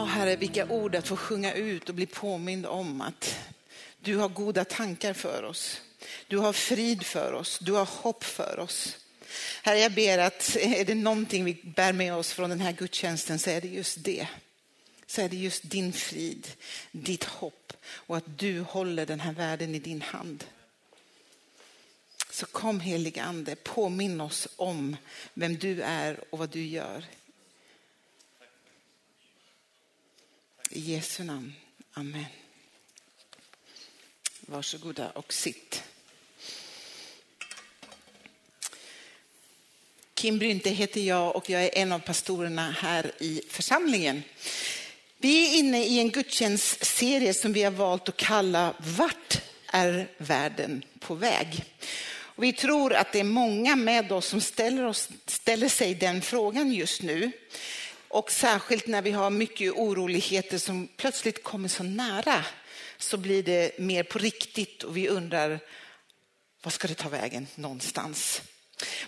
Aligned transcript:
Åh 0.00 0.06
Herre, 0.06 0.36
vilka 0.36 0.66
ord 0.66 0.94
att 0.94 1.08
få 1.08 1.16
sjunga 1.16 1.54
ut 1.54 1.88
och 1.88 1.94
bli 1.94 2.06
påmind 2.06 2.66
om 2.66 3.00
att 3.00 3.38
du 4.00 4.16
har 4.16 4.28
goda 4.28 4.64
tankar 4.64 5.12
för 5.12 5.42
oss. 5.42 5.80
Du 6.28 6.38
har 6.38 6.52
frid 6.52 7.02
för 7.02 7.32
oss, 7.32 7.58
du 7.58 7.72
har 7.72 7.84
hopp 7.84 8.24
för 8.24 8.58
oss. 8.58 8.96
Herre, 9.62 9.78
jag 9.78 9.92
ber 9.92 10.18
att 10.18 10.56
är 10.56 10.84
det 10.84 10.94
någonting 10.94 11.44
vi 11.44 11.54
bär 11.54 11.92
med 11.92 12.14
oss 12.14 12.32
från 12.32 12.50
den 12.50 12.60
här 12.60 12.72
gudstjänsten 12.72 13.38
så 13.38 13.50
är 13.50 13.60
det 13.60 13.68
just 13.68 14.04
det. 14.04 14.28
Så 15.06 15.22
är 15.22 15.28
det 15.28 15.36
just 15.36 15.70
din 15.70 15.92
frid, 15.92 16.48
ditt 16.92 17.24
hopp 17.24 17.72
och 17.88 18.16
att 18.16 18.38
du 18.38 18.60
håller 18.60 19.06
den 19.06 19.20
här 19.20 19.32
världen 19.32 19.74
i 19.74 19.78
din 19.78 20.02
hand. 20.02 20.44
Så 22.30 22.46
kom 22.46 22.80
helige 22.80 23.22
ande, 23.22 23.56
påminn 23.56 24.20
oss 24.20 24.48
om 24.56 24.96
vem 25.34 25.56
du 25.56 25.82
är 25.82 26.24
och 26.30 26.38
vad 26.38 26.50
du 26.50 26.66
gör. 26.66 27.04
I 30.70 30.80
Jesu 30.80 31.24
namn. 31.24 31.52
Amen. 31.92 32.24
Varsågoda 34.40 35.10
och 35.10 35.32
sitt. 35.32 35.82
Kim 40.14 40.38
Brynte 40.38 40.70
heter 40.70 41.00
jag 41.00 41.36
och 41.36 41.50
jag 41.50 41.64
är 41.64 41.78
en 41.78 41.92
av 41.92 41.98
pastorerna 41.98 42.70
här 42.70 43.12
i 43.18 43.42
församlingen. 43.48 44.22
Vi 45.18 45.46
är 45.46 45.58
inne 45.58 45.84
i 45.84 45.98
en 45.98 46.10
gudstjänstserie 46.10 47.34
som 47.34 47.52
vi 47.52 47.62
har 47.62 47.70
valt 47.70 48.08
att 48.08 48.16
kalla 48.16 48.74
Vart 48.78 49.42
är 49.66 50.08
världen 50.18 50.84
på 50.98 51.14
väg? 51.14 51.64
Och 52.10 52.44
vi 52.44 52.52
tror 52.52 52.94
att 52.94 53.12
det 53.12 53.20
är 53.20 53.24
många 53.24 53.76
med 53.76 54.12
oss 54.12 54.26
som 54.26 54.40
ställer, 54.40 54.84
oss, 54.84 55.08
ställer 55.26 55.68
sig 55.68 55.94
den 55.94 56.22
frågan 56.22 56.72
just 56.72 57.02
nu. 57.02 57.32
Och 58.08 58.30
särskilt 58.30 58.86
när 58.86 59.02
vi 59.02 59.10
har 59.10 59.30
mycket 59.30 59.72
oroligheter 59.72 60.58
som 60.58 60.88
plötsligt 60.96 61.42
kommer 61.42 61.68
så 61.68 61.82
nära 61.82 62.44
så 62.98 63.16
blir 63.16 63.42
det 63.42 63.78
mer 63.78 64.02
på 64.02 64.18
riktigt 64.18 64.82
och 64.82 64.96
vi 64.96 65.08
undrar, 65.08 65.60
vad 66.62 66.72
ska 66.72 66.88
det 66.88 66.94
ta 66.94 67.08
vägen 67.08 67.46
någonstans? 67.54 68.42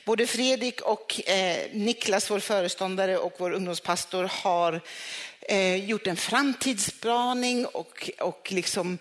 Både 0.04 0.26
Fredrik 0.26 0.80
och 0.80 1.28
eh, 1.28 1.68
Niklas, 1.72 2.30
vår 2.30 2.40
föreståndare 2.40 3.18
och 3.18 3.34
vår 3.38 3.50
ungdomspastor 3.50 4.24
har 4.24 4.80
eh, 5.40 5.84
gjort 5.84 6.06
en 6.06 6.16
framtidsspaning 6.16 7.66
och, 7.66 8.10
och 8.18 8.48
liksom 8.52 8.98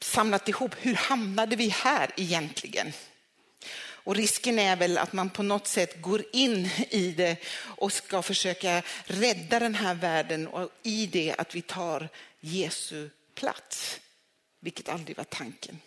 samlat 0.00 0.48
ihop, 0.48 0.74
hur 0.80 0.94
hamnade 0.94 1.56
vi 1.56 1.68
här 1.68 2.10
egentligen? 2.16 2.92
Och 4.04 4.16
risken 4.16 4.58
är 4.58 4.76
väl 4.76 4.98
att 4.98 5.12
man 5.12 5.30
på 5.30 5.42
något 5.42 5.66
sätt 5.66 6.02
går 6.02 6.24
in 6.32 6.70
i 6.90 7.10
det 7.10 7.36
och 7.56 7.92
ska 7.92 8.22
försöka 8.22 8.82
rädda 9.04 9.58
den 9.58 9.74
här 9.74 9.94
världen 9.94 10.48
och 10.48 10.70
i 10.82 11.06
det 11.06 11.34
att 11.38 11.54
vi 11.54 11.62
tar 11.62 12.08
Jesu 12.40 13.08
plats, 13.34 14.00
vilket 14.60 14.88
aldrig 14.88 15.16
var 15.16 15.24
tanken. 15.24 15.80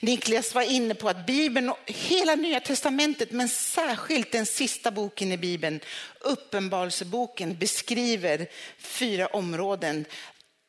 Niklas 0.00 0.54
var 0.54 0.62
inne 0.62 0.94
på 0.94 1.08
att 1.08 1.26
Bibeln, 1.26 1.70
och 1.70 1.78
hela 1.86 2.34
Nya 2.34 2.60
Testamentet, 2.60 3.32
men 3.32 3.48
särskilt 3.48 4.32
den 4.32 4.46
sista 4.46 4.90
boken 4.90 5.32
i 5.32 5.36
Bibeln, 5.36 5.80
Uppenbarelseboken, 6.20 7.58
beskriver 7.58 8.46
fyra 8.78 9.26
områden 9.26 10.04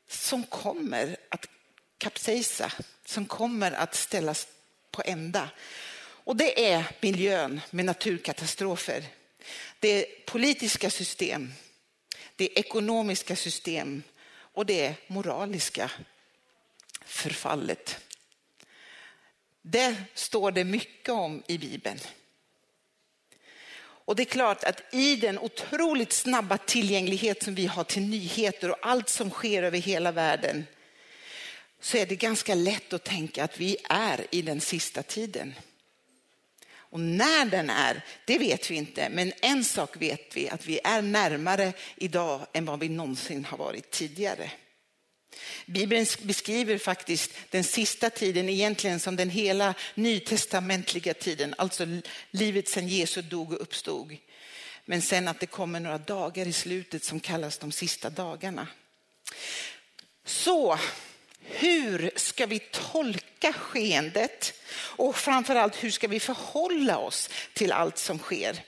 som 0.09 0.43
kommer 0.43 1.17
att 1.29 1.45
kapsejsa, 1.97 2.71
som 3.05 3.25
kommer 3.25 3.71
att 3.71 3.95
ställas 3.95 4.47
på 4.91 5.01
ända. 5.05 5.49
Och 6.31 6.37
det 6.37 6.71
är 6.71 6.83
miljön 7.01 7.61
med 7.69 7.85
naturkatastrofer. 7.85 9.03
Det 9.79 9.89
är 9.89 10.25
politiska 10.25 10.89
system, 10.89 11.53
det 12.35 12.43
är 12.45 12.59
ekonomiska 12.59 13.35
system 13.35 14.03
och 14.31 14.65
det 14.65 14.85
är 14.85 14.95
moraliska 15.07 15.91
förfallet. 17.05 17.97
Det 19.61 19.95
står 20.13 20.51
det 20.51 20.63
mycket 20.63 21.09
om 21.09 21.43
i 21.47 21.57
Bibeln. 21.57 21.99
Och 23.79 24.15
det 24.15 24.23
är 24.23 24.25
klart 24.25 24.63
att 24.63 24.93
i 24.93 25.15
den 25.15 25.39
otroligt 25.39 26.13
snabba 26.13 26.57
tillgänglighet 26.57 27.43
som 27.43 27.55
vi 27.55 27.65
har 27.65 27.83
till 27.83 28.03
nyheter 28.03 28.71
och 28.71 28.77
allt 28.81 29.09
som 29.09 29.29
sker 29.29 29.63
över 29.63 29.77
hela 29.77 30.11
världen 30.11 30.67
så 31.79 31.97
är 31.97 32.05
det 32.05 32.15
ganska 32.15 32.55
lätt 32.55 32.93
att 32.93 33.03
tänka 33.03 33.43
att 33.43 33.59
vi 33.59 33.77
är 33.89 34.27
i 34.31 34.41
den 34.41 34.61
sista 34.61 35.03
tiden. 35.03 35.55
Och 36.91 36.99
när 36.99 37.45
den 37.45 37.69
är, 37.69 38.01
det 38.25 38.37
vet 38.37 38.71
vi 38.71 38.75
inte, 38.75 39.09
men 39.09 39.33
en 39.41 39.63
sak 39.63 40.01
vet 40.01 40.37
vi, 40.37 40.49
att 40.49 40.65
vi 40.65 40.79
är 40.83 41.01
närmare 41.01 41.73
idag 41.95 42.47
än 42.53 42.65
vad 42.65 42.79
vi 42.79 42.89
någonsin 42.89 43.45
har 43.45 43.57
varit 43.57 43.91
tidigare. 43.91 44.51
Bibeln 45.65 46.05
beskriver 46.21 46.77
faktiskt 46.77 47.31
den 47.49 47.63
sista 47.63 48.09
tiden 48.09 48.49
egentligen 48.49 48.99
som 48.99 49.15
den 49.15 49.29
hela 49.29 49.73
nytestamentliga 49.95 51.13
tiden, 51.13 51.55
alltså 51.57 51.85
livet 52.31 52.69
sedan 52.69 52.87
Jesus 52.87 53.25
dog 53.25 53.53
och 53.53 53.61
uppstod. 53.61 54.17
Men 54.85 55.01
sen 55.01 55.27
att 55.27 55.39
det 55.39 55.45
kommer 55.45 55.79
några 55.79 55.97
dagar 55.97 56.47
i 56.47 56.53
slutet 56.53 57.03
som 57.03 57.19
kallas 57.19 57.57
de 57.57 57.71
sista 57.71 58.09
dagarna. 58.09 58.67
Så 60.25 60.79
hur 61.39 62.11
ska 62.15 62.45
vi 62.45 62.59
tolka 62.59 63.30
skeendet 63.53 64.53
och 64.73 65.15
framförallt 65.15 65.83
hur 65.83 65.91
ska 65.91 66.07
vi 66.07 66.19
förhålla 66.19 66.97
oss 66.97 67.29
till 67.53 67.71
allt 67.71 67.97
som 67.97 68.19
sker? 68.19 68.63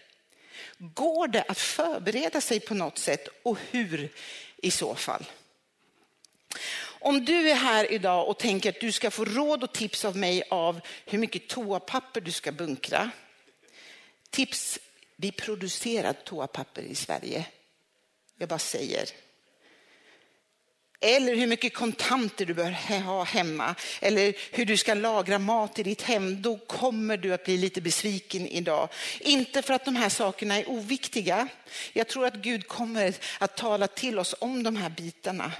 Går 0.78 1.28
det 1.28 1.42
att 1.48 1.60
förbereda 1.60 2.42
sig 2.42 2.60
på 2.60 2.74
något 2.74 2.98
sätt 2.98 3.28
och 3.44 3.58
hur 3.72 4.10
i 4.58 4.72
så 4.72 4.96
fall? 4.96 5.26
Om 7.06 7.26
du 7.26 7.50
är 7.50 7.56
här 7.56 7.92
idag 7.92 8.28
och 8.28 8.40
tänker 8.40 8.70
att 8.70 8.80
du 8.80 8.92
ska 8.92 9.12
få 9.12 9.26
råd 9.26 9.64
och 9.64 9.74
tips 9.74 10.06
av 10.06 10.18
mig 10.18 10.44
av 10.50 10.80
hur 11.06 11.18
mycket 11.20 11.48
toapapper 11.48 12.22
du 12.22 12.32
ska 12.32 12.52
bunkra. 12.52 13.12
Tips, 14.30 14.80
vi 15.16 15.32
producerar 15.32 16.14
toapapper 16.14 16.82
i 16.82 16.96
Sverige. 16.96 17.46
Jag 18.38 18.50
bara 18.50 18.60
säger. 18.60 19.10
Eller 21.04 21.36
hur 21.36 21.48
mycket 21.48 21.74
kontanter 21.74 22.46
du 22.46 22.54
bör 22.54 23.00
ha 23.00 23.24
hemma. 23.24 23.76
Eller 24.02 24.34
hur 24.52 24.66
du 24.66 24.78
ska 24.78 24.94
lagra 24.94 25.40
mat 25.40 25.80
i 25.80 25.84
ditt 25.84 26.02
hem. 26.02 26.42
Då 26.42 26.58
kommer 26.58 27.18
du 27.18 27.34
att 27.34 27.46
bli 27.46 27.58
lite 27.58 27.82
besviken 27.82 28.48
idag. 28.48 28.90
Inte 29.20 29.62
för 29.62 29.74
att 29.74 29.86
de 29.86 29.96
här 29.96 30.10
sakerna 30.10 30.56
är 30.56 30.70
oviktiga. 30.70 31.48
Jag 31.94 32.08
tror 32.08 32.26
att 32.26 32.36
Gud 32.36 32.68
kommer 32.68 33.14
att 33.40 33.58
tala 33.58 33.88
till 33.88 34.20
oss 34.20 34.36
om 34.40 34.64
de 34.64 34.76
här 34.76 34.90
bitarna. 34.90 35.52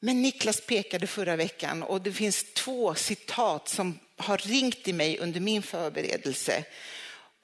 Men 0.00 0.22
Niklas 0.22 0.60
pekade 0.60 1.06
förra 1.06 1.36
veckan 1.36 1.82
och 1.82 2.00
det 2.00 2.12
finns 2.12 2.44
två 2.52 2.94
citat 2.94 3.68
som 3.68 3.98
har 4.16 4.38
ringt 4.38 4.88
i 4.88 4.92
mig 4.92 5.18
under 5.18 5.40
min 5.40 5.62
förberedelse 5.62 6.64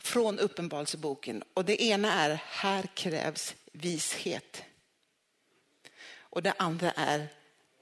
från 0.03 0.39
Uppenbarelseboken. 0.39 1.43
Och 1.55 1.65
det 1.65 1.83
ena 1.83 2.13
är, 2.13 2.39
här 2.47 2.85
krävs 2.95 3.55
vishet. 3.73 4.63
Och 6.31 6.43
det 6.43 6.55
andra 6.59 6.93
är, 6.97 7.29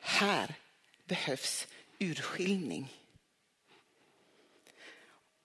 här 0.00 0.54
behövs 1.04 1.66
urskiljning. 1.98 2.94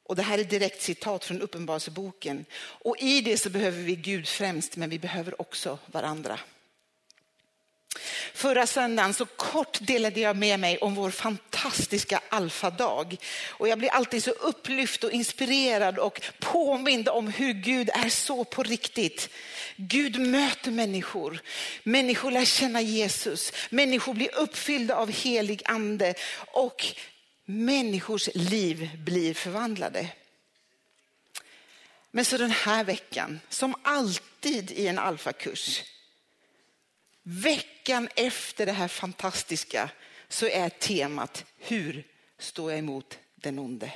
Och 0.03 0.15
det 0.15 0.21
här 0.23 0.37
är 0.37 0.43
direkt 0.43 0.81
citat 0.81 1.25
från 1.25 1.41
Uppenbarelseboken. 1.41 2.45
Och 2.55 2.97
i 2.99 3.21
det 3.21 3.37
så 3.37 3.49
behöver 3.49 3.83
vi 3.83 3.95
Gud 3.95 4.27
främst, 4.27 4.75
men 4.75 4.89
vi 4.89 4.99
behöver 4.99 5.41
också 5.41 5.79
varandra. 5.85 6.39
Förra 8.33 8.67
söndagen 8.67 9.13
så 9.13 9.25
kort 9.25 9.77
delade 9.81 10.19
jag 10.19 10.37
med 10.37 10.59
mig 10.59 10.77
om 10.77 10.95
vår 10.95 11.11
fantastiska 11.11 12.21
alfadag. 12.29 13.17
Och 13.49 13.67
jag 13.67 13.79
blir 13.79 13.89
alltid 13.89 14.23
så 14.23 14.31
upplyft 14.31 15.03
och 15.03 15.11
inspirerad 15.11 15.99
och 15.99 16.21
påmind 16.39 17.09
om 17.09 17.27
hur 17.27 17.53
Gud 17.53 17.89
är 17.89 18.09
så 18.09 18.43
på 18.43 18.63
riktigt. 18.63 19.29
Gud 19.75 20.19
möter 20.19 20.72
människor, 20.72 21.41
människor 21.84 22.31
lär 22.31 22.45
känna 22.45 22.81
Jesus, 22.81 23.51
människor 23.69 24.13
blir 24.13 24.36
uppfyllda 24.36 24.95
av 24.95 25.12
helig 25.12 25.62
ande 25.65 26.13
och 26.36 26.86
människors 27.45 28.30
liv 28.36 28.89
blir 28.97 29.33
förvandlade. 29.33 30.07
Men 32.12 32.25
så 32.25 32.38
den 32.38 32.51
här 32.51 32.83
veckan, 32.83 33.39
som 33.50 33.75
alltid 33.83 34.71
i 34.71 34.88
en 34.88 35.00
alfakurs, 35.00 35.83
Veckan 37.24 38.09
efter 38.15 38.65
det 38.65 38.71
här 38.71 38.88
fantastiska 38.88 39.89
så 40.27 40.47
är 40.47 40.69
temat 40.69 41.45
hur 41.57 42.07
står 42.38 42.71
jag 42.71 42.80
emot 42.80 43.19
den 43.36 43.59
onde? 43.59 43.94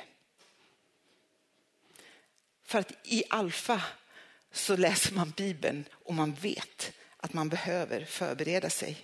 För 2.63 2.79
att 2.79 2.91
i 3.03 3.23
alfa 3.29 3.81
så 4.57 4.77
läser 4.77 5.13
man 5.13 5.33
Bibeln 5.37 5.85
och 5.91 6.13
man 6.13 6.33
vet 6.33 6.91
att 7.17 7.33
man 7.33 7.49
behöver 7.49 8.05
förbereda 8.05 8.69
sig. 8.69 8.97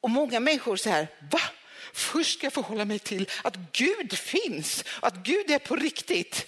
Och 0.00 0.10
många 0.10 0.40
människor 0.40 0.76
säger, 0.76 1.08
va? 1.30 1.40
Först 1.92 2.38
ska 2.38 2.46
jag 2.46 2.52
förhålla 2.52 2.84
mig 2.84 2.98
till 2.98 3.28
att 3.44 3.56
Gud 3.72 4.18
finns, 4.18 4.84
att 5.00 5.14
Gud 5.14 5.50
är 5.50 5.58
på 5.58 5.76
riktigt. 5.76 6.46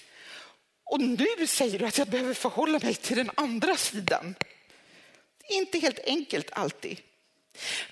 Och 0.85 1.01
nu 1.01 1.47
säger 1.47 1.79
du 1.79 1.87
att 1.87 1.99
jag 1.99 2.09
behöver 2.09 2.35
förhålla 2.35 2.79
mig 2.79 2.95
till 2.95 3.17
den 3.17 3.31
andra 3.35 3.77
sidan 3.77 4.35
Det 5.39 5.55
är 5.55 5.59
Inte 5.59 5.79
helt 5.79 5.99
enkelt 6.05 6.51
alltid. 6.53 7.01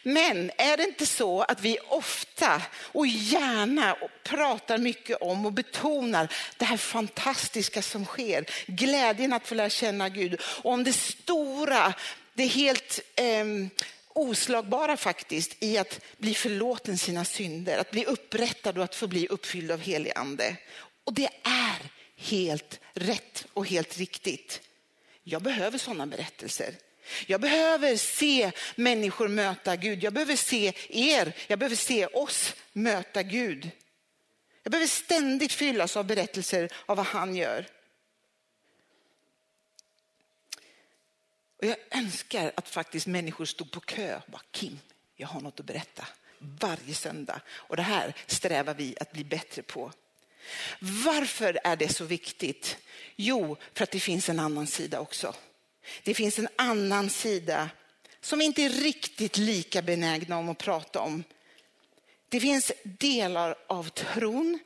Men 0.02 0.50
är 0.56 0.76
det 0.76 0.84
inte 0.84 1.06
så 1.06 1.42
att 1.42 1.60
vi 1.60 1.78
ofta 1.88 2.62
och 2.72 3.06
gärna 3.06 3.96
pratar 4.24 4.78
mycket 4.78 5.16
om 5.22 5.46
och 5.46 5.52
betonar 5.52 6.32
det 6.56 6.64
här 6.64 6.76
fantastiska 6.76 7.82
som 7.82 8.04
sker, 8.04 8.44
glädjen 8.66 9.32
att 9.32 9.46
få 9.46 9.54
lära 9.54 9.70
känna 9.70 10.08
Gud 10.08 10.40
och 10.62 10.72
om 10.72 10.84
det 10.84 10.92
stora, 10.92 11.94
det 12.34 12.46
helt 12.46 13.00
eh, 13.16 13.44
oslagbara 14.08 14.96
faktiskt 14.96 15.56
i 15.60 15.78
att 15.78 16.00
bli 16.18 16.34
förlåten 16.34 16.98
sina 16.98 17.24
synder, 17.24 17.78
att 17.78 17.90
bli 17.90 18.04
upprättad 18.04 18.78
och 18.78 18.84
att 18.84 18.94
få 18.94 19.06
bli 19.06 19.26
uppfylld 19.26 19.70
av 19.70 19.80
helig 19.80 20.12
ande. 20.16 20.56
Och 21.04 21.14
det 21.14 21.28
är 21.42 21.90
helt 22.16 22.80
rätt 22.92 23.46
och 23.52 23.66
helt 23.66 23.98
riktigt. 23.98 24.60
Jag 25.24 25.42
behöver 25.42 25.78
sådana 25.78 26.06
berättelser. 26.06 26.74
Jag 27.26 27.40
behöver 27.40 27.96
se 27.96 28.52
människor 28.76 29.28
möta 29.28 29.76
Gud. 29.76 30.02
Jag 30.02 30.12
behöver 30.12 30.36
se 30.36 30.72
er, 30.88 31.32
jag 31.46 31.58
behöver 31.58 31.76
se 31.76 32.06
oss 32.06 32.54
möta 32.72 33.22
Gud. 33.22 33.70
Jag 34.62 34.70
behöver 34.70 34.88
ständigt 34.88 35.52
fyllas 35.52 35.96
av 35.96 36.04
berättelser 36.04 36.72
av 36.86 36.96
vad 36.96 37.06
han 37.06 37.36
gör. 37.36 37.66
Och 41.58 41.66
jag 41.66 41.76
önskar 41.90 42.52
att 42.54 42.68
faktiskt 42.68 43.06
människor 43.06 43.44
stod 43.44 43.70
på 43.70 43.80
kö 43.80 44.16
och 44.16 44.30
bara 44.30 44.42
Kim, 44.50 44.80
jag 45.16 45.28
har 45.28 45.40
något 45.40 45.60
att 45.60 45.66
berätta 45.66 46.06
varje 46.38 46.94
söndag. 46.94 47.40
Och 47.48 47.76
det 47.76 47.82
här 47.82 48.14
strävar 48.26 48.74
vi 48.74 48.96
att 49.00 49.12
bli 49.12 49.24
bättre 49.24 49.62
på. 49.62 49.92
Varför 50.80 51.60
är 51.64 51.76
det 51.76 51.88
så 51.88 52.04
viktigt? 52.04 52.76
Jo, 53.16 53.56
för 53.74 53.84
att 53.84 53.90
det 53.90 54.00
finns 54.00 54.28
en 54.28 54.40
annan 54.40 54.66
sida 54.66 55.00
också. 55.00 55.34
Det 56.02 56.14
finns 56.14 56.38
en 56.38 56.48
annan 56.56 57.10
sida 57.10 57.70
som 58.20 58.38
vi 58.38 58.44
inte 58.44 58.62
är 58.62 58.70
riktigt 58.70 59.36
lika 59.36 59.82
benägna 59.82 60.38
om 60.38 60.48
att 60.48 60.58
prata 60.58 61.00
om. 61.00 61.24
Det 62.28 62.40
finns 62.40 62.72
delar 62.82 63.54
av 63.66 63.88
tron 63.88 64.58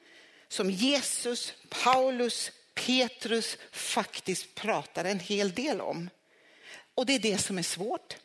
som 0.49 0.71
Jesus, 0.71 1.53
Paulus, 1.69 2.53
Petrus 2.75 3.59
faktiskt 3.71 4.55
pratar 4.55 5.05
en 5.05 5.21
hel 5.21 5.53
del 5.53 5.81
om. 5.81 6.11
Och 6.95 7.07
det 7.07 7.15
är 7.15 7.19
det 7.19 7.39
som 7.39 7.59
är 7.59 7.63
svårt, 7.63 8.17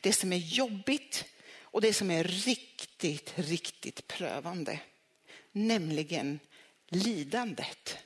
det 0.00 0.12
som 0.12 0.32
är 0.32 0.36
jobbigt 0.36 1.24
och 1.60 1.80
det 1.80 1.92
som 1.92 2.10
är 2.10 2.24
riktigt, 2.24 3.32
riktigt 3.36 4.06
prövande. 4.06 4.78
Nämligen 5.52 6.40
lidandet. 6.88 7.98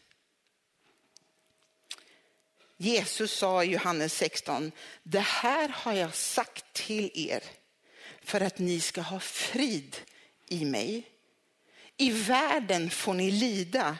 Jesus 2.82 3.32
sa 3.32 3.64
i 3.64 3.72
Johannes 3.72 4.14
16, 4.14 4.72
det 5.02 5.20
här 5.20 5.68
har 5.68 5.92
jag 5.92 6.14
sagt 6.14 6.72
till 6.72 7.10
er 7.14 7.42
för 8.22 8.40
att 8.40 8.58
ni 8.58 8.80
ska 8.80 9.00
ha 9.00 9.20
frid 9.20 9.96
i 10.48 10.64
mig. 10.64 11.02
I 11.96 12.10
världen 12.10 12.90
får 12.90 13.14
ni 13.14 13.30
lida, 13.30 13.98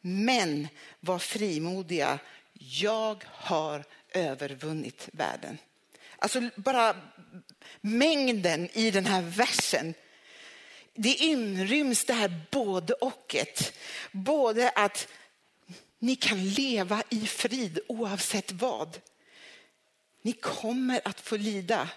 men 0.00 0.68
var 1.00 1.18
frimodiga. 1.18 2.18
Jag 2.52 3.24
har 3.26 3.84
övervunnit 4.08 5.08
världen. 5.12 5.58
Alltså 6.18 6.50
bara 6.56 6.96
mängden 7.80 8.68
i 8.72 8.90
den 8.90 9.06
här 9.06 9.22
versen. 9.22 9.94
Det 10.94 11.14
inryms 11.14 12.04
det 12.04 12.14
här 12.14 12.40
både 12.50 12.94
och. 12.94 13.36
Både 14.12 14.70
att 14.70 15.08
ni 16.00 16.16
kan 16.16 16.48
leva 16.48 17.02
i 17.08 17.26
frid 17.26 17.78
oavsett 17.86 18.52
vad. 18.52 19.00
Ni 20.22 20.32
kommer 20.32 21.00
att 21.04 21.20
få 21.20 21.36
lida. 21.36 21.88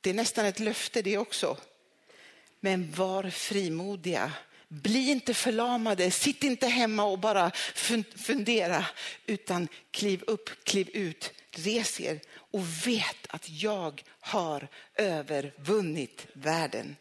Det 0.00 0.10
är 0.10 0.14
nästan 0.14 0.46
ett 0.46 0.60
löfte 0.60 1.02
det 1.02 1.18
också. 1.18 1.56
Men 2.60 2.92
var 2.92 3.30
frimodiga. 3.30 4.32
Bli 4.68 5.10
inte 5.10 5.34
förlamade, 5.34 6.10
sitt 6.10 6.44
inte 6.44 6.66
hemma 6.66 7.04
och 7.04 7.18
bara 7.18 7.50
fundera, 8.16 8.86
utan 9.26 9.68
kliv 9.90 10.22
upp, 10.26 10.64
kliv 10.64 10.90
ut, 10.92 11.32
res 11.50 12.00
er 12.00 12.20
och 12.30 12.86
vet 12.86 13.26
att 13.28 13.48
jag 13.48 14.02
har 14.20 14.68
övervunnit 14.94 16.26
världen. 16.32 16.96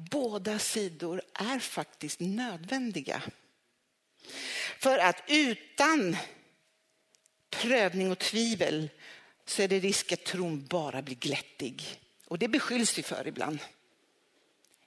Båda 0.00 0.58
sidor 0.58 1.22
är 1.34 1.58
faktiskt 1.58 2.20
nödvändiga. 2.20 3.22
För 4.78 4.98
att 4.98 5.22
utan 5.28 6.16
prövning 7.50 8.10
och 8.10 8.18
tvivel 8.18 8.88
så 9.44 9.62
är 9.62 9.68
det 9.68 9.78
risk 9.78 10.12
att 10.12 10.24
tron 10.24 10.66
bara 10.66 11.02
blir 11.02 11.16
glättig. 11.16 12.00
Och 12.24 12.38
det 12.38 12.48
beskylls 12.48 12.98
vi 12.98 13.02
för 13.02 13.26
ibland. 13.26 13.58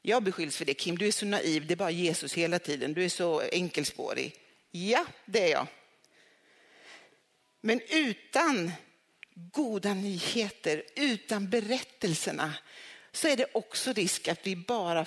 Jag 0.02 0.24
beskylls 0.24 0.58
för 0.58 0.66
det. 0.66 0.74
Kim, 0.74 0.98
du 0.98 1.08
är 1.08 1.12
så 1.12 1.26
naiv. 1.26 1.68
Det 1.68 1.74
är 1.74 1.76
bara 1.76 1.92
Jesus 1.92 2.34
hela 2.34 2.60
tiden. 2.60 2.94
Du 2.94 3.06
är 3.06 3.10
så 3.10 3.42
enkelspårig. 3.42 4.36
Ja, 4.72 5.06
det 5.26 5.44
är 5.44 5.52
jag. 5.52 5.68
Men 7.62 7.82
utan 7.90 8.72
goda 9.34 9.94
nyheter, 9.94 10.84
utan 10.96 11.50
berättelserna 11.50 12.54
så 13.12 13.28
är 13.28 13.38
det 13.38 13.48
också 13.54 13.94
risk 13.94 14.28
att 14.28 14.48
vi 14.48 14.56
bara 14.56 15.06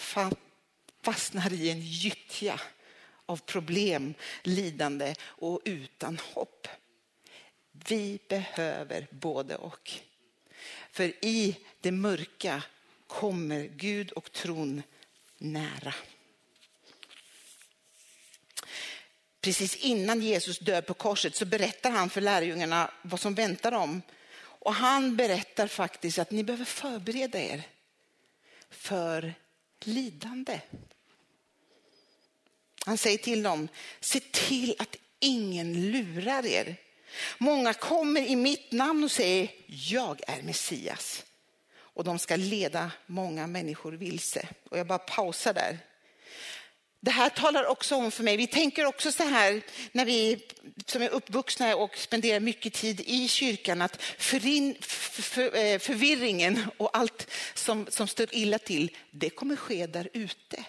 fastnar 1.02 1.52
i 1.52 1.70
en 1.70 1.80
gyttja 1.80 2.60
av 3.26 3.36
problem, 3.36 4.14
lidande 4.42 5.14
och 5.22 5.60
utan 5.64 6.18
hopp. 6.34 6.68
Vi 7.72 8.18
behöver 8.28 9.06
både 9.10 9.56
och. 9.56 9.92
För 10.90 11.24
i 11.24 11.56
det 11.80 11.92
mörka 11.92 12.62
kommer 13.06 13.64
Gud 13.64 14.12
och 14.12 14.32
tron 14.32 14.82
nära. 15.38 15.94
Precis 19.40 19.76
innan 19.76 20.22
Jesus 20.22 20.58
dör 20.58 20.82
på 20.82 20.94
korset 20.94 21.36
så 21.36 21.44
berättar 21.44 21.90
han 21.90 22.10
för 22.10 22.20
lärjungarna 22.20 22.90
vad 23.02 23.20
som 23.20 23.34
väntar 23.34 23.70
dem. 23.70 24.02
Och 24.36 24.74
han 24.74 25.16
berättar 25.16 25.66
faktiskt 25.66 26.18
att 26.18 26.30
ni 26.30 26.44
behöver 26.44 26.64
förbereda 26.64 27.38
er 27.38 27.62
för 28.74 29.34
lidande. 29.80 30.60
Han 32.86 32.98
säger 32.98 33.18
till 33.18 33.42
dem, 33.42 33.68
se 34.00 34.20
till 34.20 34.74
att 34.78 34.96
ingen 35.20 35.90
lurar 35.90 36.46
er. 36.46 36.76
Många 37.38 37.74
kommer 37.74 38.20
i 38.20 38.36
mitt 38.36 38.72
namn 38.72 39.04
och 39.04 39.10
säger, 39.10 39.50
jag 39.66 40.20
är 40.26 40.42
Messias. 40.42 41.24
Och 41.76 42.04
de 42.04 42.18
ska 42.18 42.36
leda 42.36 42.92
många 43.06 43.46
människor 43.46 43.92
vilse. 43.92 44.48
Och 44.70 44.78
jag 44.78 44.86
bara 44.86 44.98
pausar 44.98 45.54
där. 45.54 45.78
Det 47.04 47.10
här 47.10 47.28
talar 47.28 47.64
också 47.64 47.96
om 47.96 48.10
för 48.10 48.24
mig, 48.24 48.36
vi 48.36 48.46
tänker 48.46 48.84
också 48.84 49.12
så 49.12 49.22
här 49.22 49.62
när 49.92 50.04
vi 50.04 50.44
som 50.86 51.02
är 51.02 51.08
uppvuxna 51.08 51.76
och 51.76 51.96
spenderar 51.96 52.40
mycket 52.40 52.72
tid 52.72 53.00
i 53.00 53.28
kyrkan 53.28 53.82
att 53.82 54.02
förin, 54.02 54.76
för, 54.80 55.56
eh, 55.56 55.78
förvirringen 55.78 56.66
och 56.76 56.96
allt 56.96 57.30
som, 57.54 57.86
som 57.90 58.08
står 58.08 58.34
illa 58.34 58.58
till, 58.58 58.96
det 59.10 59.30
kommer 59.30 59.56
ske 59.56 59.86
där 59.86 60.08
ute. 60.12 60.64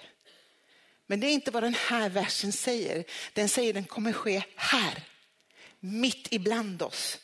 Men 1.08 1.20
det 1.20 1.28
är 1.28 1.32
inte 1.32 1.52
vad 1.52 1.64
den 1.64 1.76
här 1.88 2.10
versen 2.10 2.52
säger. 2.52 3.04
Den 3.34 3.50
säger 3.50 3.74
den 3.74 3.86
kommer 3.86 4.14
ske 4.14 4.44
här, 4.56 5.04
mitt 5.80 6.28
ibland 6.32 6.82
oss. 6.82 7.18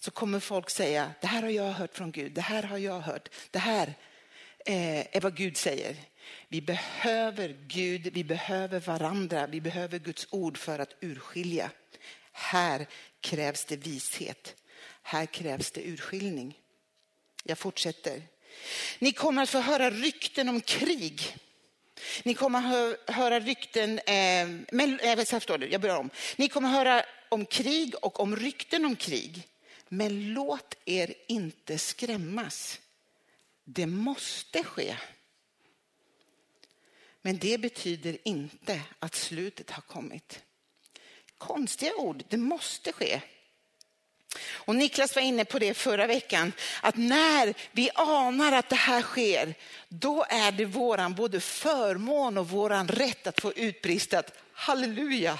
Så 0.00 0.10
kommer 0.10 0.40
folk 0.40 0.70
säga, 0.70 1.10
det 1.20 1.26
här 1.26 1.42
har 1.42 1.50
jag 1.50 1.72
hört 1.72 1.96
från 1.96 2.12
Gud, 2.12 2.32
det 2.32 2.40
här 2.40 2.62
har 2.62 2.78
jag 2.78 3.00
hört, 3.00 3.28
det 3.50 3.58
här 3.58 3.94
eh, 4.66 5.16
är 5.16 5.20
vad 5.20 5.36
Gud 5.36 5.56
säger. 5.56 5.96
Vi 6.48 6.60
behöver 6.60 7.56
Gud, 7.66 8.12
vi 8.12 8.24
behöver 8.24 8.80
varandra, 8.80 9.46
vi 9.46 9.60
behöver 9.60 9.98
Guds 9.98 10.26
ord 10.30 10.58
för 10.58 10.78
att 10.78 10.94
urskilja. 11.00 11.70
Här 12.32 12.86
krävs 13.20 13.64
det 13.64 13.76
vishet. 13.76 14.54
Här 15.02 15.26
krävs 15.26 15.70
det 15.70 15.80
urskiljning. 15.80 16.58
Jag 17.44 17.58
fortsätter. 17.58 18.22
Ni 18.98 19.12
kommer 19.12 19.42
att 19.42 19.50
få 19.50 19.60
höra 19.60 19.90
rykten 19.90 20.48
om 20.48 20.60
krig. 20.60 21.36
Ni 22.22 22.34
kommer 22.34 22.58
att 22.58 23.14
höra 23.14 23.40
rykten, 23.40 23.98
eh, 23.98 24.48
men, 24.72 25.00
eh, 25.00 25.68
jag 25.70 25.80
börjar 25.80 25.96
om. 25.96 26.10
Ni 26.36 26.48
kommer 26.48 26.68
att 26.68 26.74
höra 26.74 27.04
om 27.28 27.46
krig 27.46 27.94
och 28.02 28.20
om 28.20 28.36
rykten 28.36 28.84
om 28.84 28.96
krig. 28.96 29.48
Men 29.88 30.32
låt 30.32 30.74
er 30.84 31.14
inte 31.28 31.78
skrämmas. 31.78 32.80
Det 33.64 33.86
måste 33.86 34.64
ske. 34.64 34.96
Men 37.26 37.38
det 37.38 37.58
betyder 37.58 38.18
inte 38.24 38.80
att 38.98 39.14
slutet 39.14 39.70
har 39.70 39.82
kommit. 39.82 40.42
Konstiga 41.38 41.94
ord, 41.96 42.24
det 42.28 42.36
måste 42.36 42.92
ske. 42.92 43.20
Och 44.40 44.76
Niklas 44.76 45.14
var 45.14 45.22
inne 45.22 45.44
på 45.44 45.58
det 45.58 45.74
förra 45.74 46.06
veckan, 46.06 46.52
att 46.82 46.96
när 46.96 47.54
vi 47.72 47.90
anar 47.94 48.52
att 48.52 48.68
det 48.68 48.76
här 48.76 49.02
sker, 49.02 49.54
då 49.88 50.24
är 50.28 50.52
det 50.52 50.64
våran 50.64 51.14
både 51.14 51.40
förmån 51.40 52.38
och 52.38 52.48
våran 52.48 52.88
rätt 52.88 53.26
att 53.26 53.40
få 53.40 53.52
utbrista 53.52 54.18
att 54.18 54.32
halleluja, 54.52 55.38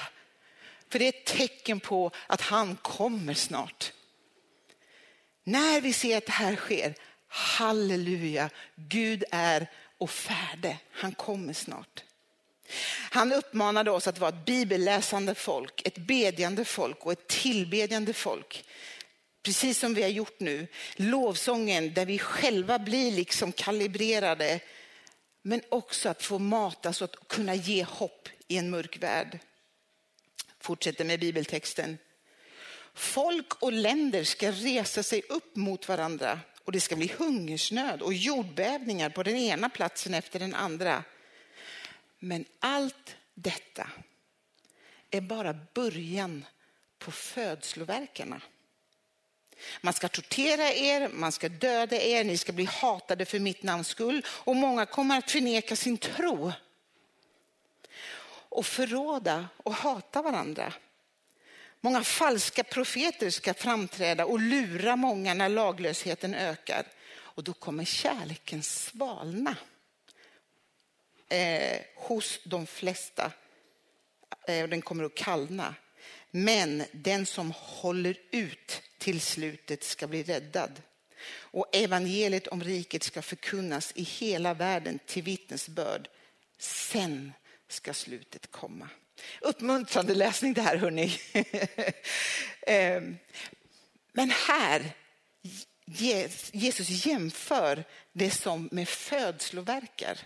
För 0.89 0.99
det 0.99 1.05
är 1.05 1.09
ett 1.09 1.25
tecken 1.25 1.81
på 1.81 2.11
att 2.27 2.41
han 2.41 2.77
kommer 2.77 3.35
snart. 3.35 3.93
När 5.45 5.81
vi 5.81 5.93
ser 5.93 6.17
att 6.17 6.27
det 6.27 6.33
här 6.33 6.57
sker, 6.57 6.95
halleluja, 7.29 8.51
Gud 8.77 9.25
är 9.31 9.71
och 9.99 10.11
färde. 10.11 10.77
Han 10.91 11.13
kommer 11.13 11.53
snart. 11.53 12.05
Han 13.11 13.33
uppmanade 13.33 13.91
oss 13.91 14.07
att 14.07 14.19
vara 14.19 14.29
ett 14.29 14.45
bibelläsande 14.45 15.35
folk, 15.35 15.87
ett 15.87 15.99
bedjande 15.99 16.65
folk 16.65 17.07
och 17.07 17.13
ett 17.13 17.27
tillbedjande 17.29 18.13
folk. 18.13 18.65
Precis 19.43 19.79
som 19.79 19.95
vi 19.95 20.03
har 20.03 20.09
gjort 20.09 20.41
nu. 20.41 20.67
Lovsången 20.97 21.95
där 21.95 22.07
vi 22.07 22.19
själva 22.19 22.79
blir 22.79 23.13
liksom 23.13 23.53
kalibrerade. 23.53 24.61
Men 25.43 25.61
också 25.69 26.09
att 26.09 26.23
få 26.23 26.39
matas 26.39 27.03
och 27.03 27.11
att 27.11 27.29
kunna 27.29 27.55
ge 27.55 27.85
hopp 27.85 28.29
i 28.49 28.57
en 28.57 28.71
mörk 28.71 29.03
värld. 29.03 29.39
Fortsätter 30.61 31.05
med 31.05 31.21
bibeltexten. 31.21 31.99
Folk 32.95 33.63
och 33.63 33.73
länder 33.73 34.25
ska 34.25 34.51
resa 34.51 35.03
sig 35.03 35.23
upp 35.29 35.57
mot 35.57 35.89
varandra 35.89 36.41
och 36.65 36.73
det 36.73 36.81
ska 36.81 36.97
bli 36.97 37.13
hungersnöd 37.19 38.03
och 38.03 38.15
jordbävningar 38.15 39.11
på 39.11 39.23
den 39.23 39.37
ena 39.37 39.69
platsen 39.69 40.15
efter 40.15 40.39
den 40.39 40.55
andra. 40.55 41.05
Men 42.19 42.45
allt 42.59 43.17
detta 43.35 43.91
är 45.11 45.21
bara 45.21 45.59
början 45.75 46.45
på 46.99 47.11
födsloverkarna. 47.11 48.41
Man 49.81 49.95
ska 49.95 50.09
tortera 50.09 50.73
er, 50.73 51.09
man 51.09 51.33
ska 51.33 51.49
döda 51.49 51.97
er, 51.97 52.25
ni 52.25 52.39
ska 52.39 52.53
bli 52.53 52.65
hatade 52.65 53.25
för 53.25 53.39
mitt 53.39 53.63
namns 53.63 53.89
skull 53.89 54.27
och 54.29 54.57
många 54.57 54.87
kommer 54.87 55.19
att 55.19 55.31
förneka 55.31 55.77
sin 55.77 55.99
tro 55.99 56.53
och 58.49 58.67
förråda 58.67 59.49
och 59.57 59.75
hata 59.75 60.23
varandra. 60.23 60.73
Många 61.85 62.05
falska 62.05 62.65
profeter 62.65 63.31
ska 63.31 63.55
framträda 63.55 64.25
och 64.25 64.41
lura 64.41 64.97
många 64.97 65.35
när 65.35 65.49
laglösheten 65.49 66.35
ökar. 66.35 66.87
Och 67.15 67.45
då 67.45 67.53
kommer 67.53 67.85
kärleken 67.85 68.63
svalna 68.63 69.57
eh, 71.29 71.81
hos 71.97 72.41
de 72.45 72.67
flesta. 72.67 73.33
Eh, 74.49 74.69
den 74.69 74.83
kommer 74.83 75.05
att 75.05 75.15
kallna. 75.15 75.75
Men 76.31 76.85
den 76.93 77.27
som 77.27 77.53
håller 77.57 78.19
ut 78.31 78.83
till 78.99 79.21
slutet 79.21 79.85
ska 79.85 80.07
bli 80.07 80.23
räddad. 80.23 80.83
Och 81.37 81.77
evangeliet 81.77 82.47
om 82.47 82.65
riket 82.65 83.03
ska 83.03 83.23
förkunnas 83.23 83.93
i 83.95 84.03
hela 84.03 84.55
världen 84.55 84.99
till 85.07 85.23
vittnesbörd. 85.23 86.09
Sen 86.59 87.33
ska 87.69 87.95
slutet 87.95 88.51
komma. 88.51 88.89
Uppmuntrande 89.41 90.15
läsning 90.15 90.55
det 90.55 90.63
här 90.63 90.77
hörni. 90.77 91.19
Ehm, 92.67 93.17
men 94.13 94.31
här, 94.31 94.91
Jesus 96.53 97.07
jämför 97.07 97.85
det 98.13 98.31
som 98.31 98.69
med 98.73 98.89
födsloverkar. 98.89 100.19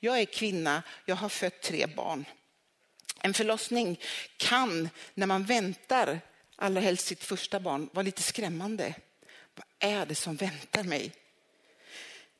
Jag 0.00 0.20
är 0.20 0.24
kvinna, 0.24 0.82
jag 1.04 1.16
har 1.16 1.28
fött 1.28 1.62
tre 1.62 1.86
barn. 1.86 2.24
En 3.20 3.34
förlossning 3.34 4.00
kan, 4.36 4.88
när 5.14 5.26
man 5.26 5.44
väntar, 5.44 6.20
allra 6.56 6.80
helst 6.80 7.06
sitt 7.06 7.24
första 7.24 7.60
barn, 7.60 7.88
vara 7.92 8.02
lite 8.02 8.22
skrämmande. 8.22 8.94
Vad 9.54 9.92
är 9.92 10.06
det 10.06 10.14
som 10.14 10.36
väntar 10.36 10.82
mig? 10.82 11.12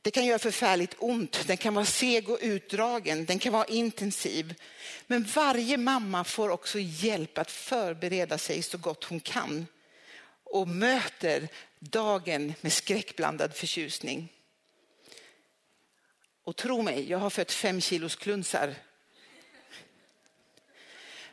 Det 0.05 0.11
kan 0.11 0.25
göra 0.25 0.39
förfärligt 0.39 0.95
ont, 0.97 1.47
den 1.47 1.57
kan 1.57 1.73
vara 1.73 1.85
seg 1.85 2.29
och 2.29 2.37
utdragen, 2.41 3.25
den 3.25 3.39
kan 3.39 3.53
vara 3.53 3.65
intensiv. 3.65 4.55
Men 5.07 5.23
varje 5.23 5.77
mamma 5.77 6.23
får 6.23 6.49
också 6.49 6.79
hjälp 6.79 7.37
att 7.37 7.51
förbereda 7.51 8.37
sig 8.37 8.61
så 8.61 8.77
gott 8.77 9.03
hon 9.03 9.19
kan 9.19 9.67
och 10.43 10.67
möter 10.67 11.47
dagen 11.79 12.53
med 12.61 12.73
skräckblandad 12.73 13.55
förtjusning. 13.55 14.29
Och 16.43 16.55
tro 16.55 16.81
mig, 16.81 17.09
jag 17.09 17.17
har 17.17 17.29
fött 17.29 17.51
fem 17.51 17.81
kilos 17.81 18.15
klunsar. 18.15 18.75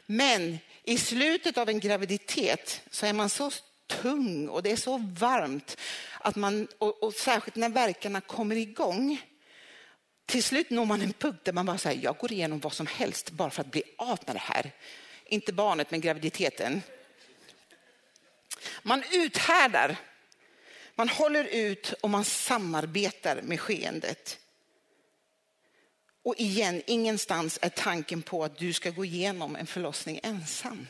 Men 0.06 0.58
i 0.82 0.98
slutet 0.98 1.58
av 1.58 1.68
en 1.68 1.80
graviditet 1.80 2.82
så 2.90 3.06
är 3.06 3.12
man 3.12 3.30
så 3.30 3.50
tung 3.86 4.48
och 4.48 4.62
det 4.62 4.70
är 4.70 4.76
så 4.76 4.98
varmt 5.18 5.76
att 6.22 6.36
man, 6.36 6.68
och, 6.78 7.02
och 7.02 7.14
särskilt 7.14 7.56
när 7.56 7.68
verkarna 7.68 8.20
kommer 8.20 8.56
igång. 8.56 9.22
Till 10.26 10.42
slut 10.42 10.70
når 10.70 10.84
man 10.84 11.02
en 11.02 11.12
punkt 11.12 11.40
där 11.44 11.52
man 11.52 11.66
bara 11.66 11.78
säger, 11.78 12.04
jag 12.04 12.16
går 12.16 12.32
igenom 12.32 12.60
vad 12.60 12.72
som 12.72 12.86
helst 12.86 13.30
bara 13.30 13.50
för 13.50 13.60
att 13.60 13.70
bli 13.70 13.82
av 13.98 14.18
med 14.26 14.36
det 14.36 14.40
här. 14.40 14.72
Inte 15.24 15.52
barnet, 15.52 15.90
men 15.90 16.00
graviditeten. 16.00 16.82
Man 18.82 19.02
uthärdar, 19.12 19.96
man 20.94 21.08
håller 21.08 21.44
ut 21.44 21.92
och 21.92 22.10
man 22.10 22.24
samarbetar 22.24 23.42
med 23.42 23.60
skeendet. 23.60 24.38
Och 26.24 26.34
igen, 26.38 26.82
ingenstans 26.86 27.58
är 27.62 27.68
tanken 27.68 28.22
på 28.22 28.44
att 28.44 28.58
du 28.58 28.72
ska 28.72 28.90
gå 28.90 29.04
igenom 29.04 29.56
en 29.56 29.66
förlossning 29.66 30.20
ensam. 30.22 30.86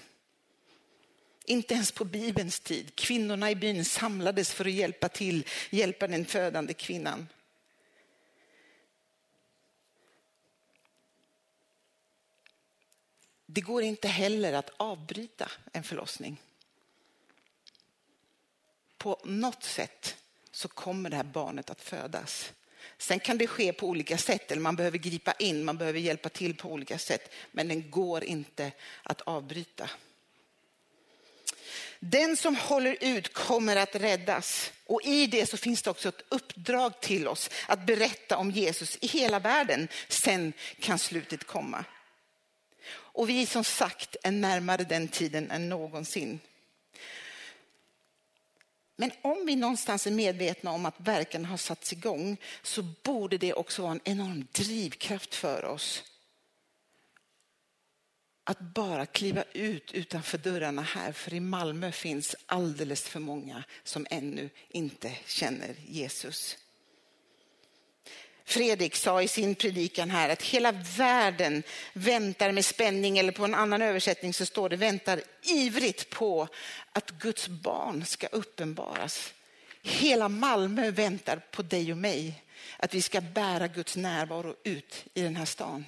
Inte 1.45 1.75
ens 1.75 1.93
på 1.93 2.05
Bibelns 2.05 2.61
tid. 2.61 2.97
Kvinnorna 2.97 3.51
i 3.51 3.55
byn 3.55 3.85
samlades 3.85 4.53
för 4.53 4.65
att 4.65 4.73
hjälpa 4.73 5.09
till, 5.09 5.47
hjälpa 5.71 6.07
den 6.07 6.25
födande 6.25 6.75
kvinnan. 6.75 7.29
Det 13.47 13.61
går 13.61 13.83
inte 13.83 14.09
heller 14.09 14.53
att 14.53 14.71
avbryta 14.77 15.51
en 15.73 15.83
förlossning. 15.83 16.41
På 18.99 19.21
något 19.25 19.65
sätt 19.65 20.17
så 20.51 20.69
kommer 20.69 21.11
det 21.11 21.17
här 21.17 21.25
barnet 21.25 21.71
att 21.71 21.83
födas. 21.83 22.53
Sen 22.99 23.21
kan 23.21 23.39
det 23.39 23.47
ske 23.47 23.73
på 23.73 23.89
olika 23.89 24.19
sätt, 24.19 24.51
eller 24.51 24.63
man 24.63 24.77
behöver 24.77 24.99
gripa 24.99 25.33
in, 25.33 25.65
man 25.65 25.79
behöver 25.79 26.01
hjälpa 26.01 26.29
till 26.29 26.57
på 26.57 26.73
olika 26.73 26.99
sätt. 26.99 27.33
Men 27.53 27.69
den 27.69 27.91
går 27.91 28.25
inte 28.25 28.73
att 29.03 29.21
avbryta. 29.21 29.91
Den 32.05 32.37
som 32.37 32.57
håller 32.57 32.97
ut 33.01 33.33
kommer 33.33 33.77
att 33.77 33.95
räddas. 33.95 34.73
Och 34.87 35.03
i 35.03 35.27
det 35.27 35.47
så 35.47 35.57
finns 35.57 35.83
det 35.83 35.91
också 35.91 36.09
ett 36.09 36.23
uppdrag 36.29 37.01
till 37.01 37.29
oss 37.29 37.51
att 37.67 37.87
berätta 37.87 38.37
om 38.37 38.51
Jesus 38.51 38.99
i 39.01 39.07
hela 39.07 39.39
världen. 39.39 39.89
Sen 40.09 40.53
kan 40.81 40.99
slutet 40.99 41.45
komma. 41.45 41.85
Och 42.91 43.29
vi 43.29 43.47
som 43.47 43.65
sagt 43.65 44.17
är 44.23 44.31
närmare 44.31 44.85
den 44.85 45.09
tiden 45.09 45.51
än 45.51 45.69
någonsin. 45.69 46.41
Men 48.97 49.13
om 49.23 49.47
vi 49.47 49.57
någonstans 49.57 50.07
är 50.07 50.11
medvetna 50.11 50.71
om 50.71 50.87
att 50.87 51.01
verken 51.01 51.45
har 51.45 51.57
satts 51.57 51.93
igång 51.93 52.37
så 52.63 52.83
borde 52.83 53.39
det 53.39 53.55
också 53.55 53.83
vara 53.83 53.93
en 53.93 54.01
enorm 54.05 54.47
drivkraft 54.53 55.35
för 55.35 55.65
oss 55.65 56.12
att 58.45 58.61
bara 58.61 59.07
kliva 59.07 59.45
ut 59.53 59.93
utanför 59.93 60.39
dörrarna 60.39 60.83
här, 60.83 61.13
för 61.13 61.35
i 61.35 61.41
Malmö 61.41 61.93
finns 61.93 62.37
alldeles 62.47 63.03
för 63.03 63.21
många 63.21 63.65
som 63.85 64.07
ännu 64.11 64.51
inte 64.69 65.13
känner 65.27 65.75
Jesus. 65.87 66.59
Fredrik 68.45 68.97
sa 68.97 69.23
i 69.23 69.29
sin 69.29 69.55
predikan 69.55 70.11
här 70.11 70.29
att 70.29 70.43
hela 70.43 70.73
världen 70.73 71.63
väntar 71.93 72.53
med 72.53 72.65
spänning, 72.65 73.19
eller 73.19 73.33
på 73.33 73.45
en 73.45 73.55
annan 73.55 73.83
översättning 73.83 74.35
så 74.35 74.47
står 74.47 74.69
det 74.69 74.77
väntar 74.77 75.23
ivrigt 75.43 76.11
på 76.11 76.49
att 76.93 77.11
Guds 77.11 77.49
barn 77.49 78.07
ska 78.07 78.27
uppenbaras. 78.27 79.35
Hela 79.83 80.29
Malmö 80.29 80.91
väntar 80.91 81.37
på 81.51 81.63
dig 81.63 81.93
och 81.93 81.99
mig, 81.99 82.43
att 82.77 82.95
vi 82.95 83.03
ska 83.03 83.21
bära 83.21 83.69
Guds 83.69 83.97
närvaro 83.97 84.55
ut 84.65 85.05
i 85.15 85.23
den 85.23 85.37
här 85.37 85.45
stan. 85.45 85.85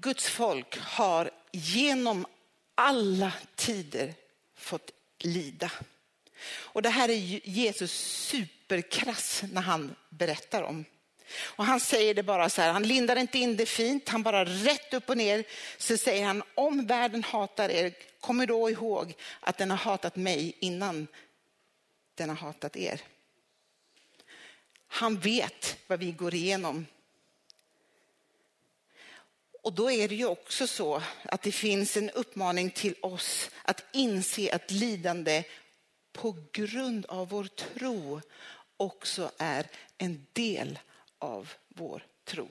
Guds 0.00 0.28
folk 0.28 0.78
har 0.78 1.30
genom 1.52 2.26
alla 2.74 3.32
tider 3.54 4.14
fått 4.54 4.90
lida. 5.18 5.72
Och 6.46 6.82
det 6.82 6.88
här 6.88 7.08
är 7.08 7.48
Jesus 7.48 7.92
superkrass 8.30 9.42
när 9.52 9.62
han 9.62 9.96
berättar 10.08 10.62
om. 10.62 10.84
Och 11.40 11.64
han 11.64 11.80
säger 11.80 12.14
det 12.14 12.22
bara 12.22 12.50
så 12.50 12.62
här, 12.62 12.72
han 12.72 12.82
lindar 12.82 13.16
inte 13.16 13.38
in 13.38 13.56
det 13.56 13.66
fint, 13.66 14.08
han 14.08 14.22
bara 14.22 14.44
rätt 14.44 14.94
upp 14.94 15.10
och 15.10 15.16
ner. 15.16 15.44
Så 15.78 15.96
säger 15.96 16.26
han, 16.26 16.42
om 16.54 16.86
världen 16.86 17.24
hatar 17.24 17.68
er, 17.68 17.92
kom 18.20 18.46
då 18.46 18.70
ihåg 18.70 19.14
att 19.40 19.58
den 19.58 19.70
har 19.70 19.76
hatat 19.76 20.16
mig 20.16 20.56
innan 20.60 21.06
den 22.14 22.28
har 22.28 22.36
hatat 22.36 22.76
er. 22.76 23.00
Han 24.86 25.18
vet 25.18 25.78
vad 25.86 25.98
vi 25.98 26.12
går 26.12 26.34
igenom 26.34 26.86
och 29.66 29.72
då 29.72 29.90
är 29.90 30.08
det 30.08 30.14
ju 30.14 30.26
också 30.26 30.66
så 30.66 31.02
att 31.24 31.42
det 31.42 31.52
finns 31.52 31.96
en 31.96 32.10
uppmaning 32.10 32.70
till 32.70 32.94
oss 33.00 33.50
att 33.62 33.84
inse 33.92 34.54
att 34.54 34.70
lidande 34.70 35.44
på 36.12 36.36
grund 36.52 37.06
av 37.06 37.28
vår 37.28 37.44
tro 37.44 38.20
också 38.76 39.30
är 39.38 39.66
en 39.98 40.26
del 40.32 40.78
av 41.18 41.52
vår 41.68 42.06
tro. 42.24 42.48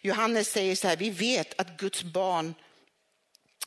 Johannes 0.00 0.50
säger 0.50 0.76
så 0.76 0.88
här, 0.88 0.96
vi 0.96 1.10
vet 1.10 1.60
att 1.60 1.76
Guds 1.76 2.02
barn 2.02 2.54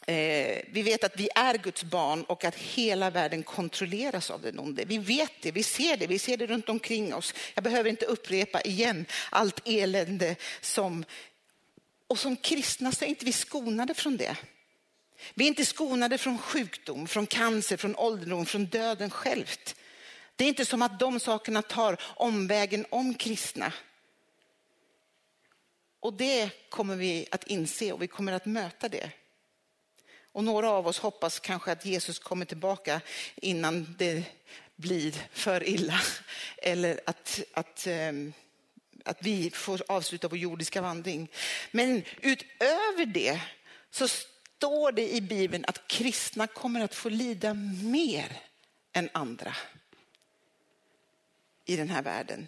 Eh, 0.07 0.61
vi 0.71 0.81
vet 0.81 1.03
att 1.03 1.19
vi 1.19 1.29
är 1.35 1.57
Guds 1.57 1.83
barn 1.83 2.23
och 2.23 2.45
att 2.45 2.55
hela 2.55 3.09
världen 3.09 3.43
kontrolleras 3.43 4.31
av 4.31 4.41
den 4.41 4.59
onde. 4.59 4.85
Vi 4.85 4.97
vet 4.97 5.31
det, 5.41 5.51
vi 5.51 5.63
ser 5.63 5.97
det, 5.97 6.07
vi 6.07 6.19
ser 6.19 6.37
det 6.37 6.47
runt 6.47 6.69
omkring 6.69 7.13
oss. 7.13 7.33
Jag 7.53 7.63
behöver 7.63 7.89
inte 7.89 8.05
upprepa 8.05 8.61
igen 8.61 9.05
allt 9.29 9.61
elände 9.65 10.35
som... 10.61 11.05
Och 12.07 12.19
som 12.19 12.35
kristna 12.35 12.91
så 12.91 13.05
är 13.05 13.09
inte 13.09 13.25
vi 13.25 13.31
skonade 13.31 13.93
från 13.93 14.17
det. 14.17 14.37
Vi 15.33 15.43
är 15.43 15.47
inte 15.47 15.65
skonade 15.65 16.17
från 16.17 16.37
sjukdom, 16.37 17.07
från 17.07 17.27
cancer, 17.27 17.77
från 17.77 17.95
ålderdom, 17.95 18.45
från 18.45 18.65
döden 18.65 19.09
självt. 19.09 19.75
Det 20.35 20.43
är 20.43 20.47
inte 20.47 20.65
som 20.65 20.81
att 20.81 20.99
de 20.99 21.19
sakerna 21.19 21.61
tar 21.61 21.97
omvägen 22.01 22.85
om 22.89 23.13
kristna. 23.13 23.73
Och 25.99 26.13
det 26.13 26.69
kommer 26.69 26.95
vi 26.95 27.27
att 27.31 27.43
inse 27.43 27.91
och 27.91 28.01
vi 28.01 28.07
kommer 28.07 28.31
att 28.31 28.45
möta 28.45 28.89
det. 28.89 29.11
Och 30.31 30.43
några 30.43 30.69
av 30.69 30.87
oss 30.87 30.99
hoppas 30.99 31.39
kanske 31.39 31.71
att 31.71 31.85
Jesus 31.85 32.19
kommer 32.19 32.45
tillbaka 32.45 33.01
innan 33.35 33.95
det 33.97 34.23
blir 34.75 35.15
för 35.31 35.69
illa. 35.69 35.99
Eller 36.57 36.99
att, 37.05 37.41
att, 37.53 37.87
ehm, 37.87 38.33
att 39.05 39.17
vi 39.19 39.49
får 39.49 39.83
avsluta 39.87 40.27
vår 40.27 40.37
jordiska 40.37 40.81
vandring. 40.81 41.31
Men 41.71 42.03
utöver 42.21 43.05
det 43.05 43.41
så 43.91 44.07
står 44.07 44.91
det 44.91 45.15
i 45.15 45.21
Bibeln 45.21 45.65
att 45.67 45.87
kristna 45.87 46.47
kommer 46.47 46.81
att 46.81 46.95
få 46.95 47.09
lida 47.09 47.53
mer 47.83 48.37
än 48.93 49.09
andra 49.13 49.55
i 51.65 51.75
den 51.75 51.89
här 51.89 52.01
världen. 52.01 52.47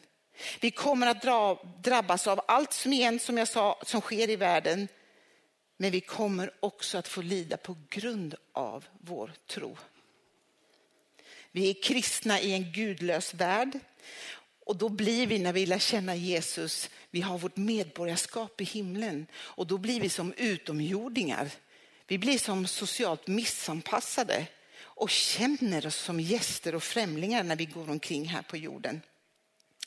Vi 0.60 0.72
kommer 0.72 1.08
att 1.08 1.22
dra, 1.22 1.64
drabbas 1.84 2.28
av 2.28 2.42
allt 2.48 2.74
som 2.74 2.94
igen, 2.94 3.20
som 3.20 3.38
jag 3.38 3.48
sa, 3.48 3.82
som 3.86 4.02
sker 4.02 4.30
i 4.30 4.36
världen. 4.36 4.88
Men 5.82 5.92
vi 5.92 6.02
kommer 6.02 6.52
också 6.60 6.98
att 6.98 7.08
få 7.08 7.22
lida 7.22 7.58
på 7.58 7.78
grund 7.90 8.36
av 8.52 8.86
vår 9.00 9.32
tro. 9.48 9.78
Vi 11.52 11.70
är 11.70 11.84
kristna 11.84 12.40
i 12.40 12.54
en 12.54 12.72
gudlös 12.72 13.34
värld. 13.34 13.80
Och 14.66 14.76
då 14.76 14.90
blir 14.90 15.28
vi, 15.28 15.40
när 15.40 15.54
vi 15.54 15.66
lär 15.66 15.80
känna 15.80 16.16
Jesus, 16.16 16.90
vi 17.12 17.22
har 17.22 17.38
vårt 17.38 17.58
medborgarskap 17.58 18.62
i 18.62 18.64
himlen. 18.64 19.28
Och 19.34 19.68
då 19.68 19.78
blir 19.78 20.02
vi 20.02 20.10
som 20.10 20.34
utomjordingar. 20.34 21.50
Vi 22.08 22.18
blir 22.18 22.38
som 22.38 22.68
socialt 22.68 23.28
missanpassade 23.28 24.48
och 24.78 25.10
känner 25.10 25.88
oss 25.88 25.96
som 25.96 26.20
gäster 26.20 26.76
och 26.76 26.84
främlingar 26.84 27.44
när 27.44 27.56
vi 27.56 27.66
går 27.66 27.90
omkring 27.90 28.26
här 28.26 28.42
på 28.42 28.58
jorden. 28.58 29.02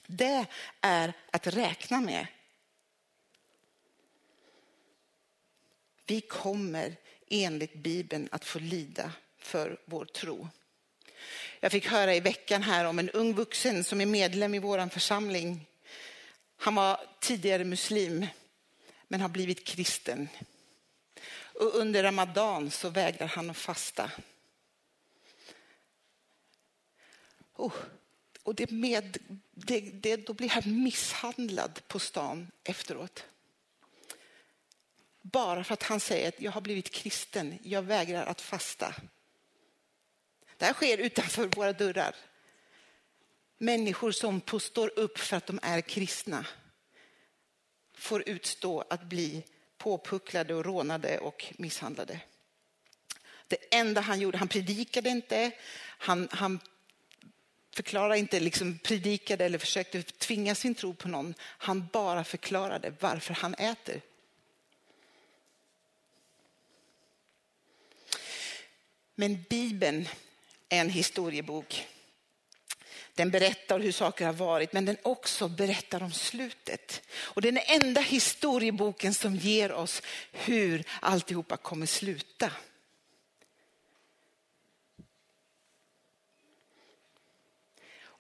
Det 0.06 0.46
är 0.80 1.12
att 1.30 1.46
räkna 1.46 2.00
med. 2.00 2.26
Vi 6.06 6.20
kommer 6.20 6.96
enligt 7.28 7.74
Bibeln 7.74 8.28
att 8.32 8.44
få 8.44 8.58
lida 8.58 9.12
för 9.38 9.80
vår 9.84 10.04
tro. 10.04 10.48
Jag 11.60 11.72
fick 11.72 11.86
höra 11.86 12.14
i 12.14 12.20
veckan 12.20 12.62
här 12.62 12.84
om 12.84 12.98
en 12.98 13.10
ung 13.10 13.34
vuxen 13.34 13.84
som 13.84 14.00
är 14.00 14.06
medlem 14.06 14.54
i 14.54 14.58
vår 14.58 14.88
församling. 14.88 15.66
Han 16.56 16.74
var 16.74 17.00
tidigare 17.20 17.64
muslim 17.64 18.26
men 19.08 19.20
har 19.20 19.28
blivit 19.28 19.64
kristen. 19.64 20.28
Och 21.32 21.74
under 21.74 22.02
ramadan 22.02 22.70
så 22.70 22.88
vägrar 22.88 23.26
han 23.26 23.50
att 23.50 23.56
fasta. 23.56 24.10
Oh, 27.56 27.74
och 28.42 28.54
det 28.54 28.70
med, 28.70 29.18
det, 29.50 29.80
det, 29.80 30.16
då 30.16 30.32
blir 30.32 30.48
han 30.48 30.82
misshandlad 30.82 31.80
på 31.88 31.98
stan 31.98 32.50
efteråt. 32.64 33.24
Bara 35.32 35.64
för 35.64 35.74
att 35.74 35.82
han 35.82 36.00
säger 36.00 36.28
att 36.28 36.40
jag 36.40 36.52
har 36.52 36.60
blivit 36.60 36.90
kristen, 36.90 37.58
jag 37.62 37.82
vägrar 37.82 38.26
att 38.26 38.40
fasta. 38.40 38.94
Det 40.56 40.64
här 40.64 40.72
sker 40.72 40.98
utanför 40.98 41.46
våra 41.46 41.72
dörrar. 41.72 42.16
Människor 43.58 44.10
som 44.10 44.40
står 44.60 44.98
upp 44.98 45.18
för 45.18 45.36
att 45.36 45.46
de 45.46 45.58
är 45.62 45.80
kristna 45.80 46.46
får 47.96 48.28
utstå 48.28 48.84
att 48.90 49.02
bli 49.02 49.44
påpucklade 49.78 50.54
och 50.54 50.64
rånade 50.64 51.18
och 51.18 51.52
misshandlade. 51.58 52.20
Det 53.48 53.74
enda 53.74 54.00
han 54.00 54.20
gjorde, 54.20 54.38
han 54.38 54.48
predikade 54.48 55.10
inte, 55.10 55.50
han, 55.98 56.28
han 56.30 56.60
förklarade 57.74 58.18
inte, 58.18 58.40
liksom 58.40 58.78
predikade 58.78 59.44
eller 59.44 59.58
försökte 59.58 60.02
tvinga 60.02 60.54
sin 60.54 60.74
tro 60.74 60.94
på 60.94 61.08
någon. 61.08 61.34
Han 61.40 61.86
bara 61.92 62.24
förklarade 62.24 62.94
varför 63.00 63.34
han 63.34 63.54
äter. 63.54 64.00
Men 69.14 69.44
Bibeln 69.48 70.08
är 70.68 70.80
en 70.80 70.90
historiebok. 70.90 71.86
Den 73.14 73.30
berättar 73.30 73.80
hur 73.80 73.92
saker 73.92 74.26
har 74.26 74.32
varit, 74.32 74.72
men 74.72 74.84
den 74.84 74.96
också 75.02 75.48
berättar 75.48 76.02
om 76.02 76.12
slutet. 76.12 77.02
Och 77.14 77.42
den 77.42 77.56
är 77.56 77.64
enda 77.66 78.00
historieboken 78.00 79.14
som 79.14 79.36
ger 79.36 79.72
oss 79.72 80.02
hur 80.32 80.84
alltihopa 81.00 81.56
kommer 81.56 81.86
sluta. 81.86 82.52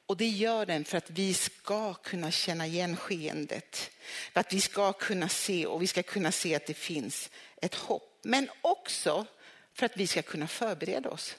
Och 0.06 0.16
det 0.16 0.28
gör 0.28 0.66
den 0.66 0.84
för 0.84 0.98
att 0.98 1.10
vi 1.10 1.34
ska 1.34 1.94
kunna 1.94 2.30
känna 2.30 2.66
igen 2.66 2.96
skeendet. 2.96 3.90
För 4.32 4.40
att 4.40 4.52
vi 4.52 4.60
ska 4.60 4.92
kunna 4.92 5.28
se 5.28 5.66
och 5.66 5.82
vi 5.82 5.86
ska 5.86 6.02
kunna 6.02 6.32
se 6.32 6.54
att 6.54 6.66
det 6.66 6.74
finns 6.74 7.30
ett 7.62 7.74
hopp. 7.74 8.18
Men 8.22 8.50
också 8.62 9.26
för 9.74 9.86
att 9.86 9.96
vi 9.96 10.06
ska 10.06 10.22
kunna 10.22 10.48
förbereda 10.48 11.10
oss. 11.10 11.36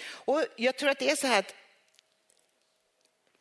Och 0.00 0.44
Jag 0.56 0.76
tror 0.76 0.90
att 0.90 0.98
det 0.98 1.10
är 1.10 1.16
så 1.16 1.26
här 1.26 1.38
att 1.38 1.54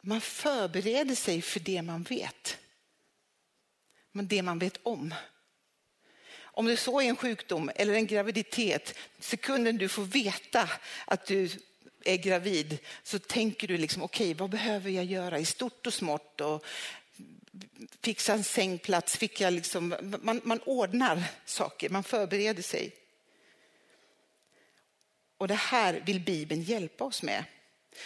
man 0.01 0.21
förbereder 0.21 1.15
sig 1.15 1.41
för 1.41 1.59
det 1.59 1.81
man 1.81 2.03
vet. 2.03 2.57
Men 4.11 4.27
det 4.27 4.41
man 4.41 4.59
vet 4.59 4.79
om. 4.83 5.13
Om 6.39 6.65
det 6.65 6.77
så 6.77 7.01
är 7.01 7.05
en 7.05 7.15
sjukdom 7.15 7.71
eller 7.75 7.93
en 7.93 8.07
graviditet, 8.07 8.97
sekunden 9.19 9.77
du 9.77 9.89
får 9.89 10.03
veta 10.03 10.69
att 11.05 11.25
du 11.25 11.49
är 12.03 12.17
gravid 12.17 12.77
så 13.03 13.19
tänker 13.19 13.67
du 13.67 13.77
liksom, 13.77 14.03
okej, 14.03 14.31
okay, 14.31 14.39
vad 14.39 14.49
behöver 14.49 14.89
jag 14.91 15.05
göra 15.05 15.39
i 15.39 15.45
stort 15.45 15.87
och 15.87 15.93
smått? 15.93 16.41
Och 16.41 16.65
fixa 18.01 18.33
en 18.33 18.43
sängplats, 18.43 19.17
fick 19.17 19.41
jag 19.41 19.53
liksom, 19.53 19.95
man, 20.21 20.41
man 20.43 20.59
ordnar 20.59 21.23
saker, 21.45 21.89
man 21.89 22.03
förbereder 22.03 22.63
sig. 22.63 22.91
Och 25.37 25.47
det 25.47 25.55
här 25.55 25.93
vill 26.05 26.19
Bibeln 26.19 26.61
hjälpa 26.61 27.03
oss 27.03 27.23
med. 27.23 27.43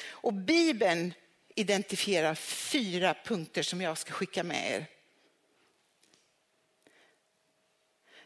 Och 0.05 0.33
Bibeln 0.33 1.13
identifierar 1.55 2.35
fyra 2.35 3.15
punkter 3.23 3.63
som 3.63 3.81
jag 3.81 3.97
ska 3.97 4.11
skicka 4.13 4.43
med 4.43 4.71
er. 4.71 4.85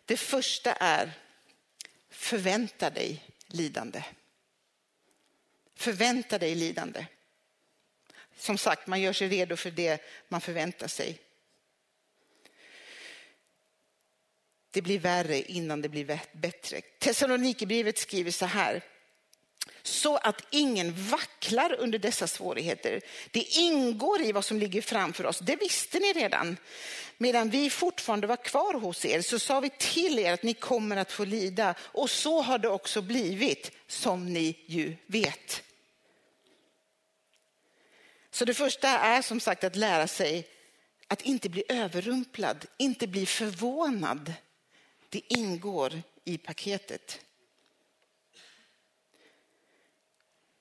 Det 0.05 0.17
första 0.17 0.73
är 0.73 1.11
förvänta 2.09 2.89
dig 2.89 3.23
lidande. 3.47 4.03
Förvänta 5.75 6.37
dig 6.39 6.55
lidande. 6.55 7.05
Som 8.35 8.57
sagt, 8.57 8.87
man 8.87 9.01
gör 9.01 9.13
sig 9.13 9.27
redo 9.27 9.55
för 9.55 9.71
det 9.71 10.01
man 10.27 10.41
förväntar 10.41 10.87
sig. 10.87 11.19
Det 14.71 14.81
blir 14.81 14.99
värre 14.99 15.41
innan 15.41 15.81
det 15.81 15.89
blir 15.89 16.19
bättre. 16.31 16.81
Thessalonikerbrevet 16.81 17.97
skriver 17.97 18.31
så 18.31 18.45
här 18.45 18.83
så 19.87 20.17
att 20.17 20.41
ingen 20.49 20.93
vacklar 21.09 21.73
under 21.79 21.99
dessa 21.99 22.27
svårigheter. 22.27 23.01
Det 23.31 23.57
ingår 23.57 24.21
i 24.21 24.31
vad 24.31 24.45
som 24.45 24.59
ligger 24.59 24.81
framför 24.81 25.25
oss. 25.25 25.39
Det 25.39 25.55
visste 25.55 25.99
ni 25.99 26.13
redan. 26.13 26.57
Medan 27.17 27.49
vi 27.49 27.69
fortfarande 27.69 28.27
var 28.27 28.37
kvar 28.37 28.73
hos 28.73 29.05
er 29.05 29.21
så 29.21 29.39
sa 29.39 29.59
vi 29.59 29.69
till 29.69 30.19
er 30.19 30.33
att 30.33 30.43
ni 30.43 30.53
kommer 30.53 30.97
att 30.97 31.11
få 31.11 31.25
lida. 31.25 31.75
Och 31.79 32.09
så 32.09 32.41
har 32.41 32.57
det 32.57 32.69
också 32.69 33.01
blivit, 33.01 33.71
som 33.87 34.33
ni 34.33 34.63
ju 34.65 34.95
vet. 35.05 35.63
Så 38.31 38.45
det 38.45 38.53
första 38.53 38.89
är 38.89 39.21
som 39.21 39.39
sagt 39.39 39.63
att 39.63 39.75
lära 39.75 40.07
sig 40.07 40.47
att 41.07 41.21
inte 41.21 41.49
bli 41.49 41.63
överrumplad, 41.69 42.65
inte 42.77 43.07
bli 43.07 43.25
förvånad. 43.25 44.33
Det 45.09 45.21
ingår 45.33 46.01
i 46.23 46.37
paketet. 46.37 47.19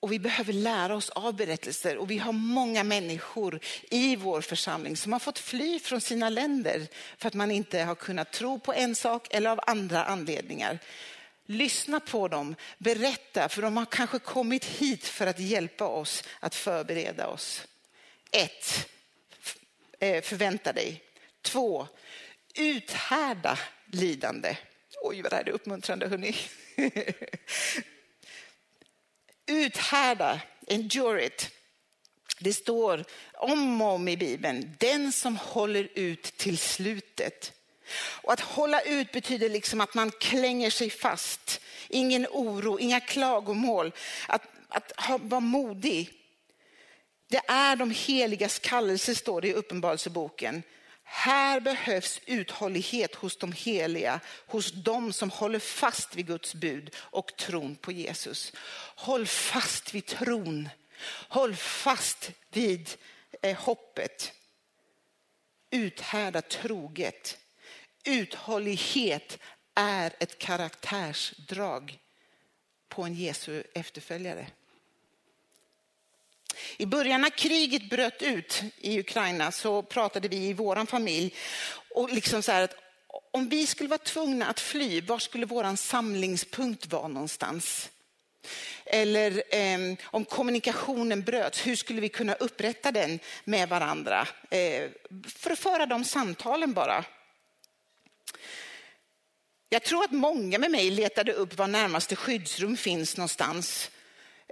Och 0.04 0.12
vi 0.12 0.18
behöver 0.18 0.52
lära 0.52 0.94
oss 0.94 1.10
av 1.10 1.36
berättelser 1.36 1.96
och 1.96 2.10
vi 2.10 2.18
har 2.18 2.32
många 2.32 2.84
människor 2.84 3.60
i 3.90 4.16
vår 4.16 4.40
församling 4.40 4.96
som 4.96 5.12
har 5.12 5.20
fått 5.20 5.38
fly 5.38 5.78
från 5.78 6.00
sina 6.00 6.28
länder 6.28 6.86
för 7.18 7.28
att 7.28 7.34
man 7.34 7.50
inte 7.50 7.82
har 7.82 7.94
kunnat 7.94 8.32
tro 8.32 8.58
på 8.58 8.72
en 8.72 8.94
sak 8.94 9.34
eller 9.34 9.50
av 9.50 9.60
andra 9.66 10.04
anledningar. 10.04 10.78
Lyssna 11.46 12.00
på 12.00 12.28
dem, 12.28 12.54
berätta, 12.78 13.48
för 13.48 13.62
de 13.62 13.76
har 13.76 13.84
kanske 13.84 14.18
kommit 14.18 14.64
hit 14.64 15.04
för 15.04 15.26
att 15.26 15.38
hjälpa 15.38 15.86
oss 15.86 16.24
att 16.40 16.54
förbereda 16.54 17.26
oss. 17.26 17.62
Ett, 18.30 18.88
eh, 20.00 20.22
förvänta 20.22 20.72
dig. 20.72 21.02
Två, 21.42 21.86
uthärda 22.54 23.58
lidande. 23.86 24.56
Oj, 25.02 25.22
vad 25.22 25.32
det 25.32 25.36
här 25.36 25.48
är 25.48 25.52
uppmuntrande, 25.52 26.08
hörni. 26.08 26.36
uthärda, 29.46 30.40
endure 30.66 31.26
it. 31.26 31.50
Det 32.38 32.52
står 32.52 33.04
om 33.34 33.82
och 33.82 33.92
om 33.92 34.08
i 34.08 34.16
Bibeln, 34.16 34.76
den 34.78 35.12
som 35.12 35.36
håller 35.36 35.88
ut 35.94 36.22
till 36.22 36.58
slutet. 36.58 37.52
Och 37.96 38.32
att 38.32 38.40
hålla 38.40 38.80
ut 38.80 39.12
betyder 39.12 39.48
liksom 39.48 39.80
att 39.80 39.94
man 39.94 40.10
klänger 40.10 40.70
sig 40.70 40.90
fast. 40.90 41.60
Ingen 41.88 42.26
oro, 42.30 42.78
inga 42.78 43.00
klagomål. 43.00 43.92
Att, 44.28 44.42
att 44.68 44.92
ha, 45.00 45.18
vara 45.18 45.40
modig. 45.40 46.10
Det 47.28 47.40
är 47.46 47.76
de 47.76 47.90
heligas 47.90 48.58
kallelse, 48.58 49.14
står 49.14 49.40
det 49.40 49.48
i 49.48 49.52
Uppenbarelseboken. 49.52 50.62
Här 51.16 51.60
behövs 51.60 52.20
uthållighet 52.26 53.14
hos 53.14 53.36
de 53.36 53.52
heliga, 53.52 54.20
hos 54.46 54.72
de 54.72 55.12
som 55.12 55.30
håller 55.30 55.58
fast 55.58 56.16
vid 56.16 56.26
Guds 56.26 56.54
bud 56.54 56.94
och 56.96 57.36
tron 57.36 57.76
på 57.76 57.92
Jesus. 57.92 58.52
Håll 58.96 59.26
fast 59.26 59.94
vid 59.94 60.06
tron. 60.06 60.68
Håll 61.28 61.56
fast 61.56 62.30
vid 62.50 62.90
eh, 63.42 63.56
hoppet. 63.56 64.32
Uthärda 65.70 66.42
troget. 66.42 67.38
Uthållighet 68.04 69.38
är 69.74 70.12
ett 70.20 70.38
karaktärsdrag 70.38 71.98
på 72.88 73.02
en 73.02 73.14
Jesu 73.14 73.62
efterföljare. 73.74 74.46
I 76.76 76.86
början 76.86 77.20
när 77.20 77.30
kriget 77.30 77.90
bröt 77.90 78.22
ut 78.22 78.62
i 78.76 79.00
Ukraina 79.00 79.52
så 79.52 79.82
pratade 79.82 80.28
vi 80.28 80.36
i 80.36 80.52
vår 80.52 80.86
familj 80.86 81.34
och 81.90 82.12
liksom 82.12 82.42
så 82.42 82.52
att 82.52 82.74
om 83.32 83.48
vi 83.48 83.66
skulle 83.66 83.88
vara 83.88 83.98
tvungna 83.98 84.46
att 84.46 84.60
fly, 84.60 85.00
var 85.00 85.18
skulle 85.18 85.46
vår 85.46 85.76
samlingspunkt 85.76 86.86
vara 86.86 87.08
någonstans? 87.08 87.90
Eller 88.84 89.42
eh, 89.50 89.96
om 90.04 90.24
kommunikationen 90.24 91.22
bröts, 91.22 91.66
hur 91.66 91.76
skulle 91.76 92.00
vi 92.00 92.08
kunna 92.08 92.34
upprätta 92.34 92.92
den 92.92 93.18
med 93.44 93.68
varandra? 93.68 94.28
Eh, 94.50 94.90
för 95.26 95.50
att 95.50 95.58
föra 95.58 95.86
de 95.86 96.04
samtalen 96.04 96.72
bara. 96.72 97.04
Jag 99.68 99.82
tror 99.82 100.04
att 100.04 100.10
många 100.10 100.58
med 100.58 100.70
mig 100.70 100.90
letade 100.90 101.32
upp 101.32 101.58
var 101.58 101.66
närmaste 101.66 102.16
skyddsrum 102.16 102.76
finns 102.76 103.16
någonstans. 103.16 103.90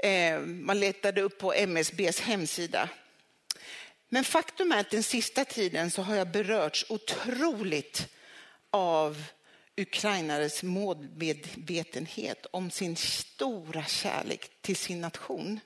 Eh, 0.02 0.40
man 0.40 0.80
letade 0.80 1.22
upp 1.22 1.38
på 1.38 1.52
MSBs 1.52 2.20
hemsida. 2.20 2.88
Men 4.08 4.24
faktum 4.24 4.72
är 4.72 4.80
att 4.80 4.90
den 4.90 5.02
sista 5.02 5.44
tiden 5.44 5.90
så 5.90 6.02
har 6.02 6.14
jag 6.14 6.30
berörts 6.30 6.86
otroligt 6.88 8.08
av 8.70 9.24
ukrainares 9.76 10.62
målmedvetenhet 10.62 12.46
om 12.50 12.70
sin 12.70 12.96
stora 12.96 13.84
kärlek 13.84 14.50
till 14.60 14.76
sin 14.76 15.00
nation. 15.00 15.60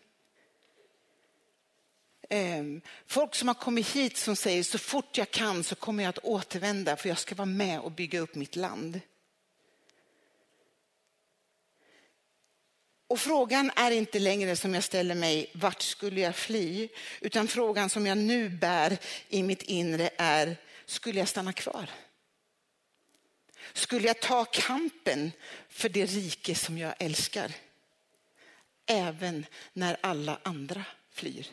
Ehm, 2.31 2.81
folk 3.07 3.35
som 3.35 3.49
har 3.49 3.55
kommit 3.55 3.89
hit 3.89 4.17
som 4.17 4.37
säger 4.37 4.63
så 4.63 4.79
fort 4.79 5.19
jag 5.19 5.31
kan 5.31 5.65
så 5.65 5.75
kommer 5.75 6.03
jag 6.03 6.11
att 6.11 6.25
återvända 6.25 6.97
för 6.97 7.09
jag 7.09 7.19
ska 7.19 7.35
vara 7.35 7.47
med 7.47 7.81
och 7.81 7.93
bygga 7.93 8.21
upp 8.21 8.35
mitt 8.35 8.57
land. 8.57 9.01
Och 13.09 13.21
frågan 13.21 13.71
är 13.77 13.91
inte 13.91 14.19
längre 14.19 14.57
som 14.57 14.75
jag 14.75 14.85
ställer 14.85 15.15
mig, 15.15 15.51
vart 15.53 15.83
skulle 15.83 16.21
jag 16.21 16.37
fly? 16.37 16.89
Utan 17.21 17.49
frågan 17.49 17.91
som 17.91 18.07
jag 18.07 18.19
nu 18.19 18.49
bär 18.49 18.99
i 19.29 19.43
mitt 19.43 19.63
inre 19.63 20.11
är, 20.17 20.57
skulle 20.87 21.19
jag 21.19 21.29
stanna 21.29 21.53
kvar? 21.53 21.91
Skulle 23.73 24.07
jag 24.07 24.21
ta 24.21 24.45
kampen 24.45 25.33
för 25.69 25.89
det 25.89 26.07
rike 26.07 26.55
som 26.55 26.79
jag 26.79 26.95
älskar? 26.99 27.53
Även 28.87 29.47
när 29.73 29.97
alla 30.01 30.41
andra 30.43 30.85
flyr. 31.11 31.47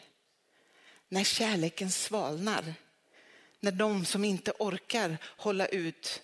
När 1.10 1.24
kärleken 1.24 1.92
svalnar. 1.92 2.74
När 3.60 3.72
de 3.72 4.06
som 4.06 4.26
inte 4.26 4.52
orkar 4.60 5.18
hålla 5.24 5.66
ut, 5.66 6.22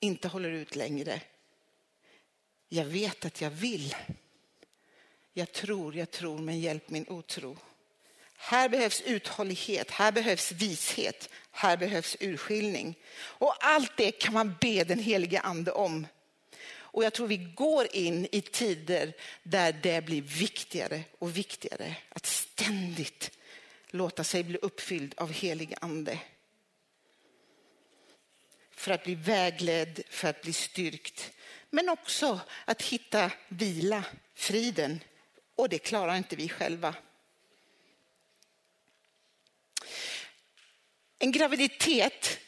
inte 0.00 0.28
håller 0.28 0.50
ut 0.50 0.76
längre. 0.76 1.20
Jag 2.68 2.84
vet 2.84 3.24
att 3.24 3.40
jag 3.40 3.50
vill. 3.50 3.96
Jag 5.38 5.52
tror, 5.52 5.96
jag 5.96 6.10
tror, 6.10 6.38
men 6.38 6.60
hjälp 6.60 6.90
min 6.90 7.08
otro. 7.08 7.58
Här 8.36 8.68
behövs 8.68 9.00
uthållighet, 9.00 9.90
här 9.90 10.12
behövs 10.12 10.52
vishet, 10.52 11.28
här 11.50 11.76
behövs 11.76 12.16
urskiljning. 12.20 12.98
Och 13.16 13.56
allt 13.60 13.96
det 13.96 14.10
kan 14.10 14.34
man 14.34 14.56
be 14.60 14.84
den 14.84 14.98
helige 14.98 15.40
ande 15.40 15.72
om. 15.72 16.06
Och 16.68 17.04
jag 17.04 17.12
tror 17.12 17.26
vi 17.26 17.36
går 17.36 17.96
in 17.96 18.28
i 18.32 18.40
tider 18.40 19.12
där 19.42 19.72
det 19.82 20.04
blir 20.04 20.22
viktigare 20.22 21.02
och 21.18 21.36
viktigare 21.36 21.96
att 22.08 22.26
ständigt 22.26 23.30
låta 23.90 24.24
sig 24.24 24.44
bli 24.44 24.58
uppfylld 24.62 25.14
av 25.16 25.32
helig 25.32 25.74
ande. 25.80 26.18
För 28.70 28.92
att 28.92 29.04
bli 29.04 29.14
vägledd, 29.14 30.02
för 30.08 30.28
att 30.28 30.42
bli 30.42 30.52
styrkt. 30.52 31.32
Men 31.70 31.88
också 31.88 32.40
att 32.64 32.82
hitta 32.82 33.30
vila, 33.48 34.04
friden. 34.34 35.00
Och 35.56 35.68
det 35.68 35.78
klarar 35.78 36.16
inte 36.16 36.36
vi 36.36 36.48
själva. 36.48 36.94
En 41.18 41.32
graviditet 41.32 42.38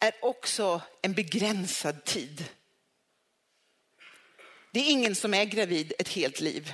är 0.00 0.12
också 0.22 0.82
en 1.02 1.12
begränsad 1.12 2.04
tid. 2.04 2.44
Det 4.70 4.80
är 4.80 4.90
ingen 4.90 5.14
som 5.14 5.34
är 5.34 5.44
gravid 5.44 5.92
ett 5.98 6.08
helt 6.08 6.40
liv. 6.40 6.72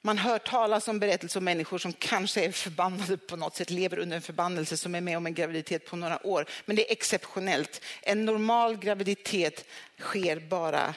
Man 0.00 0.18
hör 0.18 0.38
talas 0.38 0.88
om 0.88 0.98
berättelser 0.98 1.40
om 1.40 1.44
människor 1.44 1.78
som 1.78 1.92
kanske 1.92 2.44
är 2.44 2.52
förbannade 2.52 3.16
på 3.16 3.36
något 3.36 3.56
sätt, 3.56 3.70
lever 3.70 3.98
under 3.98 4.16
en 4.16 4.22
förbannelse 4.22 4.76
som 4.76 4.94
är 4.94 5.00
med 5.00 5.16
om 5.16 5.26
en 5.26 5.34
graviditet 5.34 5.86
på 5.86 5.96
några 5.96 6.26
år. 6.26 6.48
Men 6.64 6.76
det 6.76 6.88
är 6.88 6.92
exceptionellt. 6.92 7.80
En 8.02 8.24
normal 8.24 8.76
graviditet 8.76 9.64
sker 9.98 10.40
bara 10.40 10.94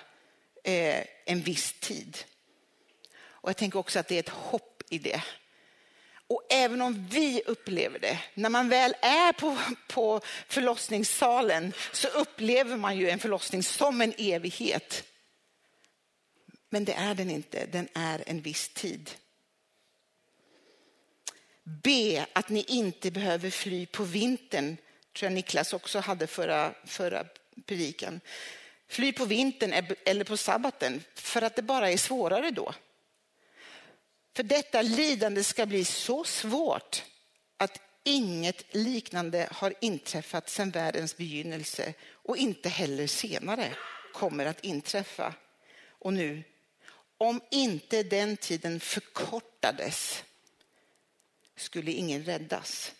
eh, 0.64 1.04
en 1.26 1.42
viss 1.42 1.76
tid. 1.80 2.18
Och 3.42 3.50
jag 3.50 3.58
tänker 3.58 3.80
också 3.80 4.00
att 4.00 4.08
det 4.08 4.16
är 4.16 4.20
ett 4.20 4.30
hopp 4.30 4.84
i 4.90 4.98
det. 4.98 5.24
Och 6.28 6.42
även 6.50 6.82
om 6.82 7.08
vi 7.10 7.42
upplever 7.46 8.00
det, 8.00 8.20
när 8.34 8.50
man 8.50 8.70
väl 8.70 8.96
är 9.02 9.34
på, 9.34 9.58
på 9.88 10.22
förlossningssalen 10.48 11.74
så 11.94 12.08
upplever 12.08 12.78
man 12.78 12.98
ju 12.98 13.10
en 13.10 13.20
förlossning 13.20 13.64
som 13.64 14.02
en 14.02 14.14
evighet. 14.18 15.04
Men 16.70 16.86
det 16.86 16.94
är 16.94 17.16
den 17.16 17.30
inte, 17.30 17.66
den 17.66 17.88
är 17.94 18.24
en 18.26 18.42
viss 18.42 18.70
tid. 18.70 19.12
Be 21.64 22.26
att 22.34 22.50
ni 22.50 22.66
inte 22.68 23.12
behöver 23.12 23.50
fly 23.50 23.86
på 23.86 24.04
vintern, 24.04 24.78
tror 25.16 25.26
jag 25.26 25.34
Niklas 25.34 25.74
också 25.74 26.00
hade 26.00 26.28
förra, 26.28 26.74
förra 26.86 27.26
predikan. 27.66 28.22
Fly 28.88 29.14
på 29.14 29.26
vintern 29.26 29.74
eller 30.06 30.24
på 30.24 30.38
sabbaten 30.38 31.04
för 31.14 31.42
att 31.42 31.56
det 31.56 31.62
bara 31.62 31.92
är 31.92 31.98
svårare 31.98 32.52
då. 32.52 32.74
För 34.38 34.44
detta 34.44 34.82
lidande 34.82 35.44
ska 35.44 35.66
bli 35.66 35.86
så 35.86 36.24
svårt 36.24 37.04
att 37.58 37.82
inget 38.04 38.76
liknande 38.76 39.48
har 39.52 39.74
inträffat 39.82 40.50
sedan 40.50 40.72
världens 40.72 41.18
begynnelse 41.18 41.94
och 42.12 42.38
inte 42.38 42.70
heller 42.70 43.08
senare 43.08 43.76
kommer 44.14 44.46
att 44.46 44.64
inträffa. 44.64 45.34
Och 45.88 46.14
nu, 46.14 46.44
om 47.18 47.42
inte 47.52 48.04
den 48.04 48.38
tiden 48.38 48.80
förkortades 48.80 50.24
skulle 51.56 51.92
ingen 51.92 52.24
räddas. 52.24 52.94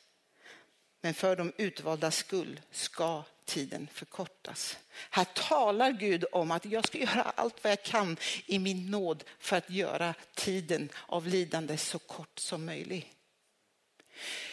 Men 1.02 1.14
för 1.14 1.36
de 1.36 1.54
utvalda 1.58 2.12
skull 2.12 2.60
ska 2.72 3.24
tiden 3.46 3.88
förkortas. 3.94 4.78
Här 5.10 5.26
talar 5.26 5.92
Gud 5.92 6.26
om 6.32 6.52
att 6.52 6.66
jag 6.66 6.88
ska 6.88 6.98
göra 6.98 7.22
allt 7.36 7.64
vad 7.64 7.72
jag 7.72 7.84
kan 7.84 8.18
i 8.46 8.60
min 8.60 8.92
nåd 8.92 9.24
för 9.40 9.58
att 9.58 9.70
göra 9.70 10.14
tiden 10.36 10.90
av 11.06 11.28
lidande 11.28 11.78
så 11.78 12.00
kort 12.00 12.40
som 12.40 12.66
möjligt. 12.66 13.06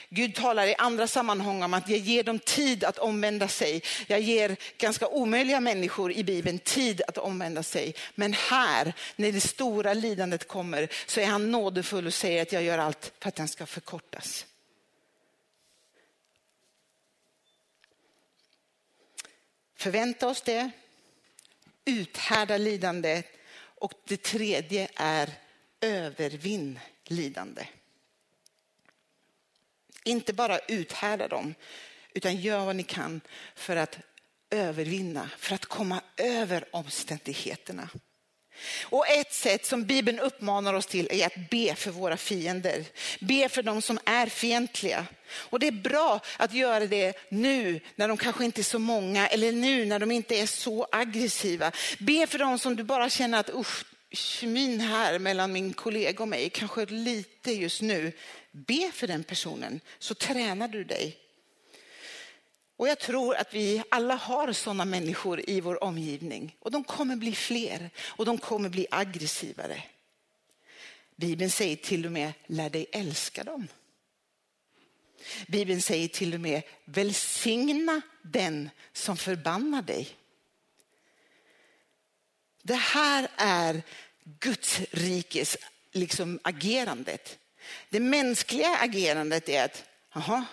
Gud 0.08 0.34
talar 0.34 0.66
i 0.66 0.74
andra 0.74 1.06
sammanhang 1.06 1.62
om 1.62 1.74
att 1.74 1.88
jag 1.88 1.98
ger 1.98 2.22
dem 2.22 2.38
tid 2.38 2.84
att 2.84 2.98
omvända 2.98 3.48
sig. 3.48 3.82
Jag 4.06 4.20
ger 4.20 4.56
ganska 4.78 5.08
omöjliga 5.08 5.60
människor 5.60 6.12
i 6.12 6.24
Bibeln 6.24 6.58
tid 6.58 7.02
att 7.08 7.18
omvända 7.18 7.62
sig. 7.62 7.94
Men 8.14 8.32
här, 8.32 8.92
när 9.16 9.32
det 9.32 9.40
stora 9.40 9.94
lidandet 9.94 10.48
kommer, 10.48 10.88
så 11.06 11.20
är 11.20 11.26
han 11.26 11.50
nådefull 11.50 12.06
och 12.06 12.14
säger 12.14 12.42
att 12.42 12.52
jag 12.52 12.62
gör 12.62 12.78
allt 12.78 13.12
för 13.20 13.28
att 13.28 13.36
den 13.36 13.48
ska 13.48 13.66
förkortas. 13.66 14.46
Förvänta 19.84 20.28
oss 20.28 20.42
det. 20.42 20.70
uthärda 21.84 22.56
lidandet 22.56 23.26
och 23.56 23.92
det 24.04 24.22
tredje 24.22 24.88
är 24.94 25.30
övervinn 25.80 26.80
lidande. 27.04 27.66
Inte 30.04 30.32
bara 30.32 30.58
uthärda 30.58 31.28
dem, 31.28 31.54
utan 32.12 32.36
gör 32.36 32.64
vad 32.64 32.76
ni 32.76 32.82
kan 32.82 33.20
för 33.54 33.76
att 33.76 33.98
övervinna, 34.50 35.30
för 35.38 35.54
att 35.54 35.64
komma 35.64 36.00
över 36.16 36.76
omständigheterna. 36.76 37.88
Och 38.82 39.08
ett 39.08 39.32
sätt 39.32 39.66
som 39.66 39.84
Bibeln 39.84 40.18
uppmanar 40.18 40.74
oss 40.74 40.86
till 40.86 41.08
är 41.10 41.26
att 41.26 41.50
be 41.50 41.74
för 41.74 41.90
våra 41.90 42.16
fiender. 42.16 42.84
Be 43.20 43.48
för 43.48 43.62
de 43.62 43.82
som 43.82 43.98
är 44.04 44.26
fientliga. 44.26 45.06
Och 45.34 45.58
det 45.58 45.66
är 45.66 45.72
bra 45.72 46.20
att 46.36 46.52
göra 46.52 46.86
det 46.86 47.16
nu 47.28 47.80
när 47.94 48.08
de 48.08 48.16
kanske 48.16 48.44
inte 48.44 48.60
är 48.60 48.62
så 48.62 48.78
många 48.78 49.26
eller 49.26 49.52
nu 49.52 49.84
när 49.84 49.98
de 49.98 50.10
inte 50.10 50.34
är 50.40 50.46
så 50.46 50.86
aggressiva. 50.92 51.72
Be 51.98 52.26
för 52.26 52.38
de 52.38 52.58
som 52.58 52.76
du 52.76 52.82
bara 52.82 53.10
känner 53.10 53.40
att 53.40 53.50
usch, 53.50 53.84
kemin 54.12 54.80
här 54.80 55.18
mellan 55.18 55.52
min 55.52 55.72
kollega 55.72 56.22
och 56.22 56.28
mig 56.28 56.50
kanske 56.50 56.86
lite 56.86 57.52
just 57.52 57.82
nu. 57.82 58.12
Be 58.52 58.90
för 58.94 59.06
den 59.06 59.24
personen 59.24 59.80
så 59.98 60.14
tränar 60.14 60.68
du 60.68 60.84
dig 60.84 61.23
och 62.76 62.88
jag 62.88 62.98
tror 62.98 63.34
att 63.34 63.54
vi 63.54 63.82
alla 63.88 64.14
har 64.14 64.52
sådana 64.52 64.84
människor 64.84 65.50
i 65.50 65.60
vår 65.60 65.84
omgivning 65.84 66.56
och 66.58 66.70
de 66.70 66.84
kommer 66.84 67.16
bli 67.16 67.34
fler 67.34 67.90
och 67.98 68.24
de 68.24 68.38
kommer 68.38 68.68
bli 68.68 68.86
aggressivare. 68.90 69.82
Bibeln 71.16 71.50
säger 71.50 71.76
till 71.76 72.06
och 72.06 72.12
med 72.12 72.32
lär 72.46 72.70
dig 72.70 72.86
älska 72.92 73.44
dem. 73.44 73.68
Bibeln 75.46 75.82
säger 75.82 76.08
till 76.08 76.34
och 76.34 76.40
med 76.40 76.62
välsigna 76.84 78.00
den 78.22 78.70
som 78.92 79.16
förbannar 79.16 79.82
dig. 79.82 80.08
Det 82.62 82.74
här 82.74 83.28
är 83.36 83.82
Guds 84.24 84.80
rikes 84.90 85.56
liksom 85.92 86.40
agerandet. 86.42 87.38
Det 87.90 88.00
mänskliga 88.00 88.76
agerandet 88.76 89.48
är 89.48 89.64
att, 89.64 89.84
jaha, 90.14 90.44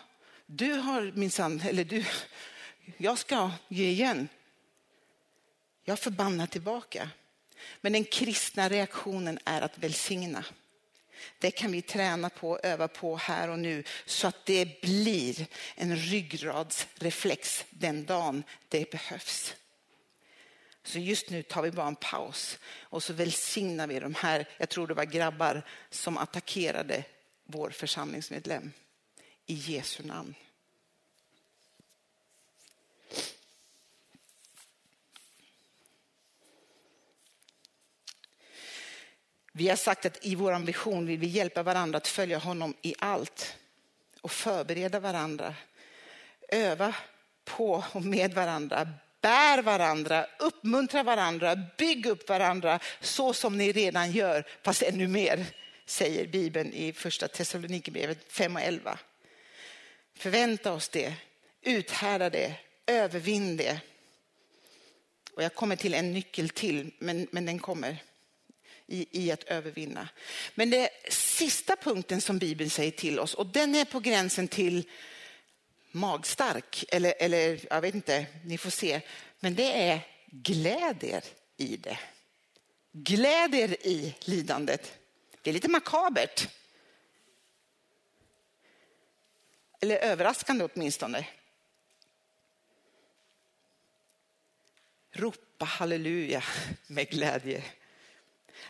du 0.51 0.73
har 0.73 1.11
minsann, 1.15 1.61
eller 1.61 1.83
du, 1.83 2.05
jag 2.97 3.17
ska 3.17 3.51
ge 3.67 3.89
igen. 3.89 4.29
Jag 5.83 5.99
förbannar 5.99 6.47
tillbaka. 6.47 7.09
Men 7.81 7.93
den 7.93 8.03
kristna 8.03 8.69
reaktionen 8.69 9.39
är 9.45 9.61
att 9.61 9.77
välsigna. 9.77 10.45
Det 11.39 11.51
kan 11.51 11.71
vi 11.71 11.81
träna 11.81 12.29
på 12.29 12.49
och 12.51 12.65
öva 12.65 12.87
på 12.87 13.17
här 13.17 13.49
och 13.49 13.59
nu 13.59 13.83
så 14.05 14.27
att 14.27 14.45
det 14.45 14.81
blir 14.81 15.47
en 15.75 15.95
ryggradsreflex 15.95 17.65
den 17.69 18.05
dagen 18.05 18.43
det 18.69 18.91
behövs. 18.91 19.55
Så 20.83 20.99
just 20.99 21.29
nu 21.29 21.43
tar 21.43 21.61
vi 21.61 21.71
bara 21.71 21.87
en 21.87 21.95
paus 21.95 22.59
och 22.79 23.03
så 23.03 23.13
välsignar 23.13 23.87
vi 23.87 23.99
de 23.99 24.15
här, 24.15 24.47
jag 24.57 24.69
tror 24.69 24.87
det 24.87 24.93
var 24.93 25.05
grabbar 25.05 25.65
som 25.89 26.17
attackerade 26.17 27.03
vår 27.45 27.69
församlingsmedlem 27.69 28.71
i 29.45 29.53
Jesu 29.53 30.03
namn. 30.03 30.35
Vi 39.53 39.69
har 39.69 39.75
sagt 39.75 40.05
att 40.05 40.25
i 40.25 40.35
vår 40.35 40.65
vision 40.65 41.05
vill 41.05 41.19
vi 41.19 41.27
hjälpa 41.27 41.63
varandra 41.63 41.97
att 41.97 42.07
följa 42.07 42.37
honom 42.37 42.73
i 42.81 42.95
allt 42.99 43.57
och 44.21 44.31
förbereda 44.31 44.99
varandra, 44.99 45.55
öva 46.49 46.95
på 47.45 47.83
och 47.91 48.03
med 48.03 48.33
varandra, 48.33 48.89
bär 49.21 49.61
varandra, 49.61 50.27
uppmuntra 50.39 51.03
varandra, 51.03 51.55
bygg 51.77 52.05
upp 52.05 52.29
varandra 52.29 52.79
så 53.01 53.33
som 53.33 53.57
ni 53.57 53.71
redan 53.71 54.11
gör, 54.11 54.47
fast 54.63 54.81
ännu 54.81 55.07
mer, 55.07 55.45
säger 55.85 56.27
Bibeln 56.27 56.73
i 56.73 56.93
första 56.93 57.27
Thessalonikerbrevet 57.27 58.31
5 58.31 58.55
och 58.55 58.61
11. 58.61 58.99
Förvänta 60.21 60.73
oss 60.73 60.89
det, 60.89 61.13
uthärda 61.61 62.29
det, 62.29 62.55
övervinn 62.87 63.57
det. 63.57 63.79
Och 65.33 65.43
jag 65.43 65.55
kommer 65.55 65.75
till 65.75 65.93
en 65.93 66.13
nyckel 66.13 66.49
till, 66.49 66.91
men, 66.99 67.27
men 67.31 67.45
den 67.45 67.59
kommer 67.59 67.97
i, 68.87 69.23
i 69.23 69.31
att 69.31 69.43
övervinna. 69.43 70.09
Men 70.55 70.69
det 70.69 70.89
sista 71.09 71.75
punkten 71.75 72.21
som 72.21 72.37
Bibeln 72.37 72.69
säger 72.69 72.91
till 72.91 73.19
oss, 73.19 73.33
och 73.33 73.47
den 73.47 73.75
är 73.75 73.85
på 73.85 73.99
gränsen 73.99 74.47
till 74.47 74.83
magstark, 75.91 76.85
eller, 76.91 77.13
eller 77.19 77.59
jag 77.69 77.81
vet 77.81 77.95
inte, 77.95 78.25
ni 78.45 78.57
får 78.57 78.69
se. 78.69 79.01
Men 79.39 79.55
det 79.55 79.87
är 79.89 79.99
glädjer 80.25 81.23
i 81.57 81.77
det. 81.77 81.99
Glädjer 82.91 83.87
i 83.87 84.15
lidandet. 84.19 84.97
Det 85.41 85.49
är 85.49 85.53
lite 85.53 85.69
makabert. 85.69 86.47
Eller 89.81 89.95
överraskande 89.95 90.67
åtminstone. 90.73 91.27
Ropa 95.11 95.65
halleluja 95.65 96.43
med 96.87 97.09
glädje. 97.09 97.63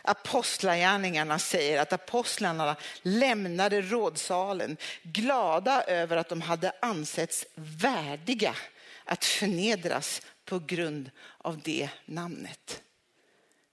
Apostlagärningarna 0.02 1.38
säger 1.38 1.80
att 1.80 1.92
apostlarna 1.92 2.76
lämnade 3.02 3.82
rådsalen 3.82 4.76
glada 5.02 5.82
över 5.82 6.16
att 6.16 6.28
de 6.28 6.40
hade 6.40 6.72
ansetts 6.82 7.46
värdiga 7.54 8.56
att 9.04 9.24
förnedras 9.24 10.22
på 10.44 10.58
grund 10.58 11.10
av 11.38 11.60
det 11.60 11.88
namnet. 12.04 12.82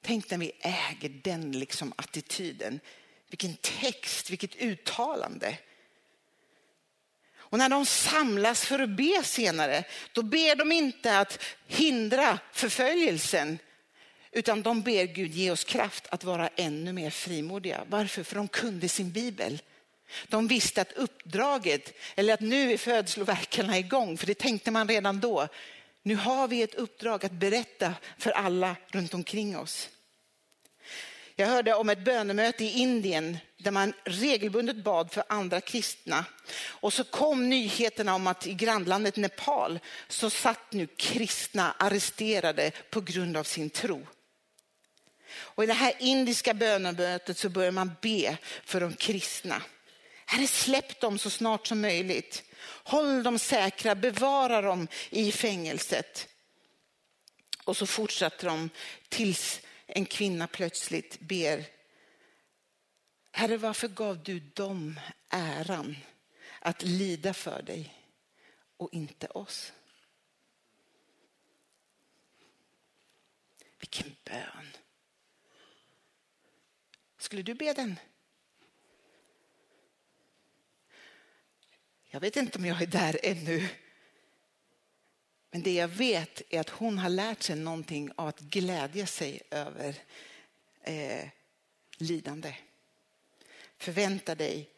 Tänk 0.02 0.30
när 0.30 0.38
vi 0.38 0.52
äger 0.60 1.10
den 1.10 1.52
liksom 1.52 1.94
attityden. 1.96 2.80
Vilken 3.30 3.56
text, 3.56 4.30
vilket 4.30 4.56
uttalande. 4.56 5.58
Och 7.50 7.58
när 7.58 7.70
de 7.70 7.86
samlas 7.86 8.66
för 8.66 8.80
att 8.80 8.90
be 8.90 9.24
senare, 9.24 9.84
då 10.14 10.22
ber 10.22 10.56
de 10.56 10.72
inte 10.72 11.20
att 11.20 11.44
hindra 11.68 12.40
förföljelsen, 12.52 13.60
utan 14.32 14.62
de 14.62 14.82
ber 14.82 15.06
Gud 15.06 15.32
ge 15.32 15.52
oss 15.52 15.64
kraft 15.64 16.08
att 16.10 16.24
vara 16.24 16.50
ännu 16.56 16.94
mer 16.94 17.10
frimodiga. 17.10 17.82
Varför? 17.88 18.24
För 18.24 18.36
de 18.36 18.48
kunde 18.48 18.90
sin 18.90 19.12
bibel. 19.12 19.62
De 20.28 20.48
visste 20.48 20.82
att 20.82 20.92
uppdraget, 20.92 21.94
eller 22.16 22.34
att 22.34 22.40
nu 22.40 22.72
är 22.72 22.78
födsloverkarna 22.78 23.78
igång, 23.78 24.18
för 24.18 24.28
det 24.28 24.38
tänkte 24.38 24.72
man 24.72 24.88
redan 24.88 25.20
då. 25.20 25.48
Nu 26.04 26.16
har 26.16 26.48
vi 26.48 26.62
ett 26.62 26.76
uppdrag 26.76 27.26
att 27.26 27.32
berätta 27.32 27.94
för 28.18 28.32
alla 28.32 28.76
runt 28.88 29.14
omkring 29.14 29.58
oss. 29.58 29.90
Jag 31.40 31.48
hörde 31.48 31.74
om 31.74 31.90
ett 31.90 32.06
bönemöte 32.06 32.64
i 32.64 32.80
Indien 32.80 33.38
där 33.58 33.72
man 33.72 33.94
regelbundet 34.06 34.76
bad 34.76 35.12
för 35.12 35.24
andra 35.30 35.62
kristna. 35.62 36.26
Och 36.66 36.94
så 36.94 37.04
kom 37.04 37.50
nyheterna 37.50 38.16
om 38.16 38.28
att 38.28 38.48
i 38.48 38.54
grannlandet 38.54 39.16
Nepal 39.16 39.80
så 40.08 40.30
satt 40.30 40.74
nu 40.74 40.88
kristna 40.88 41.72
arresterade 41.72 42.72
på 42.90 43.02
grund 43.02 43.38
av 43.38 43.44
sin 43.44 43.70
tro. 43.70 44.08
Och 45.32 45.64
i 45.64 45.68
det 45.68 45.74
här 45.74 45.94
indiska 46.00 46.54
bönemötet 46.54 47.38
så 47.38 47.50
börjar 47.50 47.72
man 47.72 47.92
be 48.02 48.38
för 48.66 48.80
de 48.82 48.94
kristna. 48.94 49.62
Herre, 50.26 50.48
släpp 50.48 51.00
dem 51.00 51.20
så 51.20 51.30
snart 51.30 51.68
som 51.68 51.82
möjligt. 51.82 52.44
Håll 52.84 53.24
dem 53.24 53.40
säkra, 53.40 53.96
bevara 53.96 54.62
dem 54.62 54.88
i 55.10 55.32
fängelset. 55.32 56.28
Och 57.64 57.78
så 57.78 57.86
fortsätter 57.86 58.48
de 58.48 58.70
tills 59.10 59.62
en 59.96 60.06
kvinna 60.06 60.48
plötsligt 60.48 61.20
ber. 61.20 61.66
Herre, 63.32 63.58
varför 63.58 63.88
gav 63.88 64.24
du 64.24 64.40
dem 64.40 65.00
äran 65.30 65.98
att 66.60 66.84
lida 66.84 67.34
för 67.34 67.62
dig 67.62 67.96
och 68.78 68.94
inte 68.94 69.28
oss? 69.28 69.74
Vilken 73.80 74.16
bön. 74.24 74.78
Skulle 77.18 77.42
du 77.42 77.54
be 77.54 77.74
den? 77.74 78.00
Jag 82.12 82.20
vet 82.20 82.36
inte 82.36 82.58
om 82.58 82.66
jag 82.66 82.82
är 82.82 82.88
där 82.88 83.20
ännu. 83.24 83.70
Men 85.52 85.64
det 85.64 85.74
jag 85.74 85.88
vet 85.88 86.42
är 86.50 86.60
att 86.60 86.70
hon 86.70 86.98
har 86.98 87.10
lärt 87.10 87.44
sig 87.44 87.56
någonting 87.56 88.12
av 88.16 88.28
att 88.28 88.40
glädja 88.40 89.08
sig 89.08 89.42
över 89.52 89.96
eh, 90.84 91.28
lidande. 91.98 92.54
Förvänta 93.78 94.36
dig, 94.36 94.70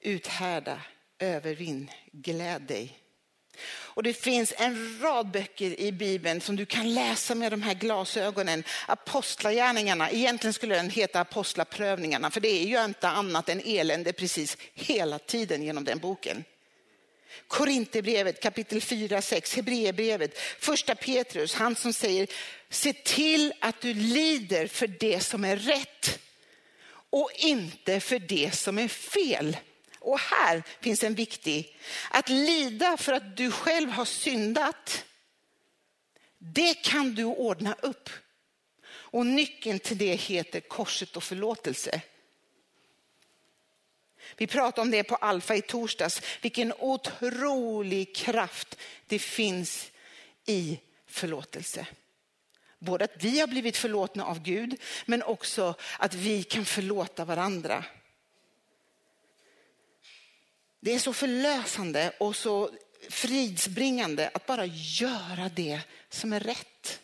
uthärda, 0.00 0.80
övervinn, 1.18 1.90
gläd 2.12 2.62
dig. 2.62 2.98
Och 3.68 4.02
det 4.02 4.14
finns 4.14 4.54
en 4.56 5.00
rad 5.00 5.30
böcker 5.30 5.80
i 5.80 5.92
Bibeln 5.92 6.40
som 6.40 6.56
du 6.56 6.66
kan 6.66 6.94
läsa 6.94 7.34
med 7.34 7.52
de 7.52 7.62
här 7.62 7.74
glasögonen. 7.74 8.64
Apostlagärningarna, 8.86 10.10
egentligen 10.10 10.54
skulle 10.54 10.74
den 10.74 10.90
heta 10.90 11.20
Apostlaprövningarna, 11.20 12.30
för 12.30 12.40
det 12.40 12.48
är 12.48 12.66
ju 12.66 12.84
inte 12.84 13.08
annat 13.08 13.48
än 13.48 13.62
elände 13.64 14.12
precis 14.12 14.56
hela 14.74 15.18
tiden 15.18 15.62
genom 15.62 15.84
den 15.84 15.98
boken. 15.98 16.44
Korinthierbrevet 17.48 18.42
kapitel 18.42 18.80
4, 18.80 19.22
6, 19.22 19.54
Hebreerbrevet, 19.54 20.38
första 20.38 20.94
Petrus, 20.94 21.54
han 21.54 21.76
som 21.76 21.92
säger 21.92 22.26
se 22.68 22.92
till 22.92 23.54
att 23.60 23.80
du 23.80 23.94
lider 23.94 24.66
för 24.66 24.86
det 24.86 25.20
som 25.20 25.44
är 25.44 25.56
rätt 25.56 26.18
och 27.10 27.30
inte 27.36 28.00
för 28.00 28.18
det 28.18 28.54
som 28.54 28.78
är 28.78 28.88
fel. 28.88 29.56
Och 29.98 30.18
här 30.18 30.62
finns 30.80 31.04
en 31.04 31.14
viktig, 31.14 31.78
att 32.10 32.28
lida 32.28 32.96
för 32.96 33.12
att 33.12 33.36
du 33.36 33.50
själv 33.50 33.90
har 33.90 34.04
syndat, 34.04 35.04
det 36.38 36.74
kan 36.74 37.14
du 37.14 37.24
ordna 37.24 37.76
upp. 37.82 38.10
Och 38.88 39.26
nyckeln 39.26 39.78
till 39.78 39.98
det 39.98 40.14
heter 40.14 40.60
korset 40.60 41.16
och 41.16 41.22
förlåtelse. 41.22 42.00
Vi 44.36 44.46
pratade 44.46 44.80
om 44.80 44.90
det 44.90 45.04
på 45.04 45.16
Alfa 45.16 45.54
i 45.54 45.62
torsdags, 45.62 46.22
vilken 46.40 46.72
otrolig 46.78 48.16
kraft 48.16 48.78
det 49.06 49.18
finns 49.18 49.90
i 50.46 50.78
förlåtelse. 51.06 51.86
Både 52.78 53.04
att 53.04 53.24
vi 53.24 53.40
har 53.40 53.46
blivit 53.46 53.76
förlåtna 53.76 54.24
av 54.24 54.42
Gud, 54.42 54.80
men 55.06 55.22
också 55.22 55.74
att 55.98 56.14
vi 56.14 56.42
kan 56.42 56.64
förlåta 56.64 57.24
varandra. 57.24 57.84
Det 60.80 60.94
är 60.94 60.98
så 60.98 61.12
förlösande 61.12 62.12
och 62.20 62.36
så 62.36 62.70
fridsbringande 63.10 64.30
att 64.34 64.46
bara 64.46 64.66
göra 64.66 65.50
det 65.54 65.80
som 66.08 66.32
är 66.32 66.40
rätt. 66.40 67.00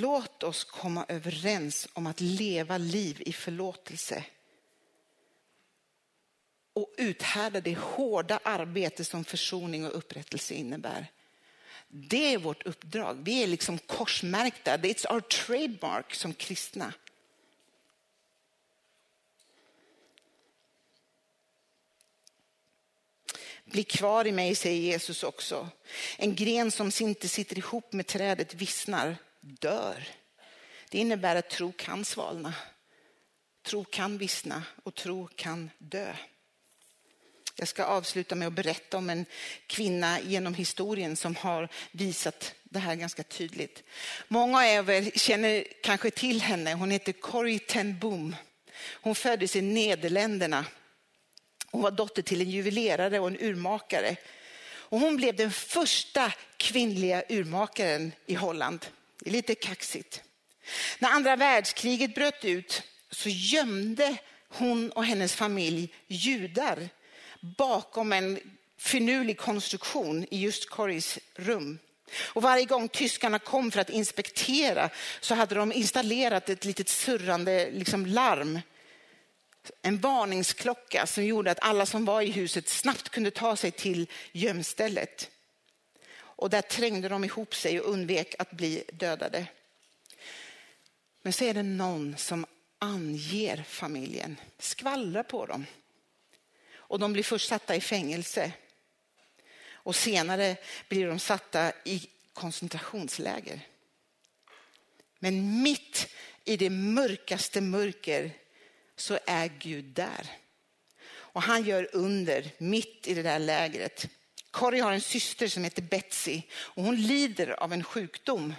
Låt 0.00 0.42
oss 0.42 0.64
komma 0.64 1.06
överens 1.08 1.88
om 1.92 2.06
att 2.06 2.20
leva 2.20 2.78
liv 2.78 3.22
i 3.26 3.32
förlåtelse 3.32 4.24
och 6.72 6.94
uthärda 6.96 7.60
det 7.60 7.78
hårda 7.78 8.40
arbete 8.42 9.04
som 9.04 9.24
försoning 9.24 9.86
och 9.86 9.98
upprättelse 9.98 10.54
innebär. 10.54 11.06
Det 11.88 12.34
är 12.34 12.38
vårt 12.38 12.66
uppdrag. 12.66 13.18
Vi 13.24 13.42
är 13.42 13.46
liksom 13.46 13.78
korsmärkta. 13.78 14.76
It's 14.76 15.12
our 15.12 15.20
trademark 15.20 16.14
som 16.14 16.34
kristna. 16.34 16.92
Bli 23.64 23.84
kvar 23.84 24.26
i 24.26 24.32
mig, 24.32 24.54
säger 24.54 24.80
Jesus 24.80 25.22
också. 25.22 25.68
En 26.16 26.34
gren 26.34 26.70
som 26.70 26.90
inte 27.00 27.28
sitter 27.28 27.58
ihop 27.58 27.92
med 27.92 28.06
trädet 28.06 28.54
vissnar, 28.54 29.16
dör. 29.44 30.08
Det 30.90 30.98
innebär 30.98 31.36
att 31.36 31.50
tro 31.50 31.72
kan 31.72 32.04
svalna. 32.04 32.54
Tro 33.62 33.84
kan 33.84 34.18
vissna 34.18 34.62
och 34.82 34.94
tro 34.94 35.28
kan 35.36 35.70
dö. 35.78 36.14
Jag 37.56 37.68
ska 37.68 37.84
avsluta 37.84 38.34
med 38.34 38.48
att 38.48 38.54
berätta 38.54 38.96
om 38.96 39.10
en 39.10 39.26
kvinna 39.66 40.20
genom 40.20 40.54
historien 40.54 41.16
som 41.16 41.36
har 41.36 41.68
visat 41.90 42.54
det 42.64 42.78
här 42.78 42.94
ganska 42.94 43.22
tydligt. 43.22 43.82
Många 44.28 44.58
av 44.58 44.90
er 44.90 45.18
känner 45.18 45.64
kanske 45.82 46.10
till 46.10 46.40
henne. 46.40 46.74
Hon 46.74 46.90
heter 46.90 47.12
Corrie 47.12 47.58
ten 47.58 47.98
Boom. 47.98 48.36
Hon 48.92 49.14
föddes 49.14 49.56
i 49.56 49.62
Nederländerna. 49.62 50.64
Hon 51.70 51.82
var 51.82 51.90
dotter 51.90 52.22
till 52.22 52.40
en 52.40 52.50
juvelerare 52.50 53.20
och 53.20 53.28
en 53.28 53.40
urmakare. 53.40 54.16
Och 54.66 55.00
hon 55.00 55.16
blev 55.16 55.36
den 55.36 55.50
första 55.52 56.32
kvinnliga 56.56 57.24
urmakaren 57.28 58.12
i 58.26 58.34
Holland. 58.34 58.86
Det 59.24 59.30
är 59.30 59.32
lite 59.32 59.54
kaxigt. 59.54 60.22
När 60.98 61.10
andra 61.10 61.36
världskriget 61.36 62.14
bröt 62.14 62.44
ut 62.44 62.82
så 63.10 63.28
gömde 63.28 64.16
hon 64.48 64.90
och 64.90 65.04
hennes 65.04 65.34
familj 65.34 65.94
judar 66.06 66.88
bakom 67.40 68.12
en 68.12 68.40
finurlig 68.78 69.38
konstruktion 69.38 70.26
i 70.30 70.38
just 70.38 70.70
Corries 70.70 71.18
rum. 71.34 71.78
Och 72.22 72.42
varje 72.42 72.64
gång 72.64 72.88
tyskarna 72.88 73.38
kom 73.38 73.70
för 73.70 73.80
att 73.80 73.90
inspektera 73.90 74.90
så 75.20 75.34
hade 75.34 75.54
de 75.54 75.72
installerat 75.72 76.48
ett 76.48 76.64
litet 76.64 76.88
surrande 76.88 77.70
liksom 77.70 78.06
larm. 78.06 78.60
En 79.82 79.98
varningsklocka 79.98 81.06
som 81.06 81.24
gjorde 81.24 81.50
att 81.50 81.62
alla 81.62 81.86
som 81.86 82.04
var 82.04 82.22
i 82.22 82.30
huset 82.30 82.68
snabbt 82.68 83.08
kunde 83.08 83.30
ta 83.30 83.56
sig 83.56 83.70
till 83.70 84.06
gömstället. 84.32 85.30
Och 86.36 86.50
där 86.50 86.62
trängde 86.62 87.08
de 87.08 87.24
ihop 87.24 87.54
sig 87.54 87.80
och 87.80 87.92
undvek 87.92 88.34
att 88.38 88.50
bli 88.50 88.84
dödade. 88.92 89.46
Men 91.22 91.32
så 91.32 91.44
är 91.44 91.54
det 91.54 91.62
någon 91.62 92.16
som 92.16 92.46
anger 92.78 93.62
familjen, 93.62 94.40
skvallrar 94.58 95.22
på 95.22 95.46
dem. 95.46 95.66
Och 96.74 96.98
de 96.98 97.12
blir 97.12 97.22
först 97.22 97.48
satta 97.48 97.76
i 97.76 97.80
fängelse. 97.80 98.52
Och 99.72 99.96
senare 99.96 100.56
blir 100.88 101.06
de 101.06 101.18
satta 101.18 101.72
i 101.84 102.08
koncentrationsläger. 102.32 103.60
Men 105.18 105.62
mitt 105.62 106.08
i 106.44 106.56
det 106.56 106.70
mörkaste 106.70 107.60
mörker 107.60 108.30
så 108.96 109.18
är 109.26 109.48
Gud 109.58 109.84
där. 109.84 110.30
Och 111.06 111.42
han 111.42 111.64
gör 111.64 111.88
under 111.92 112.50
mitt 112.58 113.08
i 113.08 113.14
det 113.14 113.22
där 113.22 113.38
lägret. 113.38 114.08
Corrie 114.54 114.82
har 114.82 114.92
en 114.92 115.00
syster 115.00 115.48
som 115.48 115.64
heter 115.64 115.82
Betsy 115.82 116.42
och 116.52 116.82
hon 116.82 116.96
lider 116.96 117.62
av 117.62 117.72
en 117.72 117.84
sjukdom. 117.84 118.54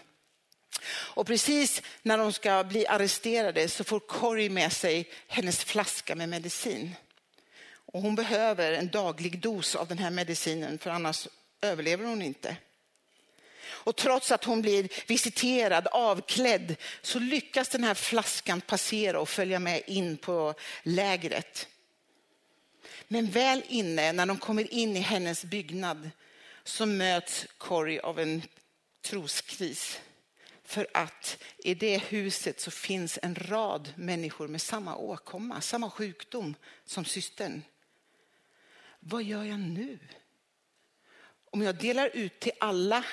Och 0.88 1.28
precis 1.28 1.82
när 2.02 2.18
de 2.18 2.34
ska 2.34 2.64
bli 2.64 2.88
arresterade 2.88 3.70
så 3.70 3.84
får 3.84 4.00
Corrie 4.00 4.50
med 4.50 4.74
sig 4.74 5.10
hennes 5.28 5.64
flaska 5.64 6.16
med 6.16 6.30
medicin. 6.30 6.96
Och 7.86 8.02
hon 8.02 8.16
behöver 8.16 8.72
en 8.72 8.88
daglig 8.88 9.40
dos 9.40 9.76
av 9.76 9.88
den 9.88 9.98
här 9.98 10.10
medicinen 10.10 10.80
för 10.80 10.90
annars 10.90 11.28
överlever 11.62 12.06
hon 12.06 12.22
inte. 12.22 12.58
Och 13.68 13.96
trots 13.96 14.32
att 14.32 14.44
hon 14.44 14.62
blir 14.62 14.90
visiterad, 15.08 15.88
avklädd, 15.88 16.76
så 17.02 17.20
lyckas 17.20 17.70
den 17.70 17.84
här 17.84 17.94
flaskan 17.94 18.62
passera 18.62 19.20
och 19.20 19.30
följa 19.30 19.60
med 19.60 19.82
in 19.88 20.18
på 20.18 20.54
lägret. 20.84 21.68
Men 23.08 23.32
väl 23.32 23.64
inne, 23.68 24.12
när 24.12 24.26
de 24.26 24.38
kommer 24.38 24.74
in 24.74 24.98
i 24.98 25.00
hennes 25.00 25.46
byggnad, 25.46 26.10
så 26.64 26.86
möts 26.86 27.46
Corrie 27.58 28.02
av 28.02 28.20
en 28.20 28.42
troskris. 29.02 30.00
För 30.64 30.88
att 30.94 31.38
i 31.58 31.74
det 31.74 31.98
huset 31.98 32.60
så 32.60 32.72
finns 32.72 33.20
en 33.22 33.36
rad 33.36 33.94
människor 33.96 34.48
med 34.48 34.62
samma 34.62 34.96
åkomma, 34.96 35.62
samma 35.62 35.90
sjukdom 35.90 36.56
som 36.86 37.06
systern. 37.06 37.62
Vad 39.00 39.24
gör 39.24 39.44
jag 39.44 39.60
nu? 39.60 40.00
Om 41.52 41.62
jag 41.62 41.76
delar 41.76 42.10
ut 42.14 42.40
till 42.40 42.52
alla 42.60 43.06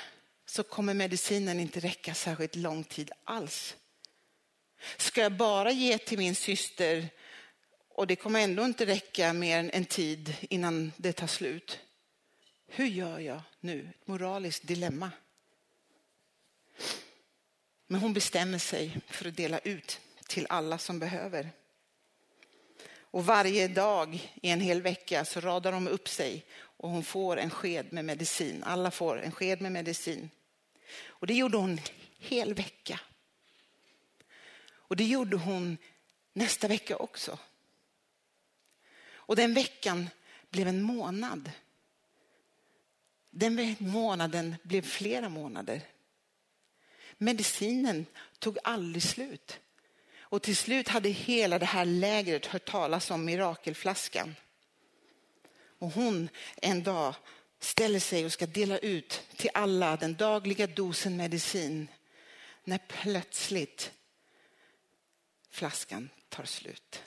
så 0.45 0.63
kommer 0.63 0.93
medicinen 0.93 1.59
inte 1.59 1.79
räcka 1.79 2.13
särskilt 2.13 2.55
lång 2.55 2.83
tid 2.83 3.11
alls. 3.23 3.75
Ska 4.97 5.21
jag 5.21 5.31
bara 5.31 5.71
ge 5.71 5.97
till 5.97 6.17
min 6.17 6.35
syster 6.35 7.09
och 7.93 8.07
det 8.07 8.15
kommer 8.15 8.39
ändå 8.39 8.65
inte 8.65 8.85
räcka 8.85 9.33
mer 9.33 9.59
än 9.59 9.69
en 9.69 9.85
tid 9.85 10.35
innan 10.41 10.91
det 10.97 11.13
tar 11.13 11.27
slut. 11.27 11.79
Hur 12.67 12.85
gör 12.85 13.19
jag 13.19 13.41
nu? 13.59 13.89
Ett 13.89 14.07
moraliskt 14.07 14.67
dilemma. 14.67 15.11
Men 17.87 18.01
hon 18.01 18.13
bestämmer 18.13 18.57
sig 18.57 18.97
för 19.07 19.27
att 19.27 19.35
dela 19.35 19.59
ut 19.59 19.99
till 20.27 20.47
alla 20.49 20.77
som 20.77 20.99
behöver. 20.99 21.51
Och 22.95 23.25
varje 23.25 23.67
dag 23.67 24.31
i 24.41 24.49
en 24.49 24.61
hel 24.61 24.81
vecka 24.81 25.25
så 25.25 25.39
radar 25.39 25.71
de 25.71 25.87
upp 25.87 26.09
sig 26.09 26.45
och 26.55 26.89
hon 26.89 27.03
får 27.03 27.37
en 27.37 27.49
sked 27.49 27.93
med 27.93 28.05
medicin. 28.05 28.63
Alla 28.63 28.91
får 28.91 29.21
en 29.21 29.31
sked 29.31 29.61
med 29.61 29.71
medicin. 29.71 30.29
Och 31.05 31.27
det 31.27 31.33
gjorde 31.33 31.57
hon 31.57 31.79
hel 32.17 32.53
vecka. 32.53 32.99
Och 34.71 34.95
det 34.95 35.05
gjorde 35.05 35.37
hon 35.37 35.77
nästa 36.33 36.67
vecka 36.67 36.97
också. 36.97 37.39
Och 39.33 39.37
den 39.37 39.53
veckan 39.53 40.09
blev 40.49 40.67
en 40.67 40.81
månad. 40.81 41.51
Den 43.29 43.75
månaden 43.79 44.55
blev 44.63 44.81
flera 44.81 45.29
månader. 45.29 45.81
Medicinen 47.17 48.05
tog 48.39 48.57
aldrig 48.63 49.03
slut. 49.03 49.59
Och 50.17 50.41
till 50.41 50.57
slut 50.57 50.87
hade 50.87 51.09
hela 51.09 51.59
det 51.59 51.65
här 51.65 51.85
lägret 51.85 52.45
hört 52.45 52.65
talas 52.65 53.11
om 53.11 53.25
mirakelflaskan. 53.25 54.35
Och 55.79 55.89
hon 55.89 56.29
en 56.61 56.83
dag 56.83 57.15
ställer 57.59 57.99
sig 57.99 58.25
och 58.25 58.31
ska 58.31 58.45
dela 58.45 58.77
ut 58.77 59.21
till 59.35 59.49
alla 59.53 59.97
den 59.97 60.15
dagliga 60.15 60.67
dosen 60.67 61.17
medicin. 61.17 61.87
När 62.63 62.77
plötsligt 62.87 63.91
flaskan 65.49 66.09
tar 66.29 66.45
slut. 66.45 67.03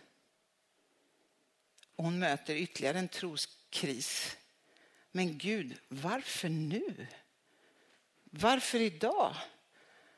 Och 1.96 2.04
hon 2.04 2.18
möter 2.18 2.54
ytterligare 2.54 2.98
en 2.98 3.08
troskris. 3.08 4.36
Men 5.12 5.38
Gud, 5.38 5.78
varför 5.88 6.48
nu? 6.48 7.06
Varför 8.24 8.80
idag? 8.80 9.36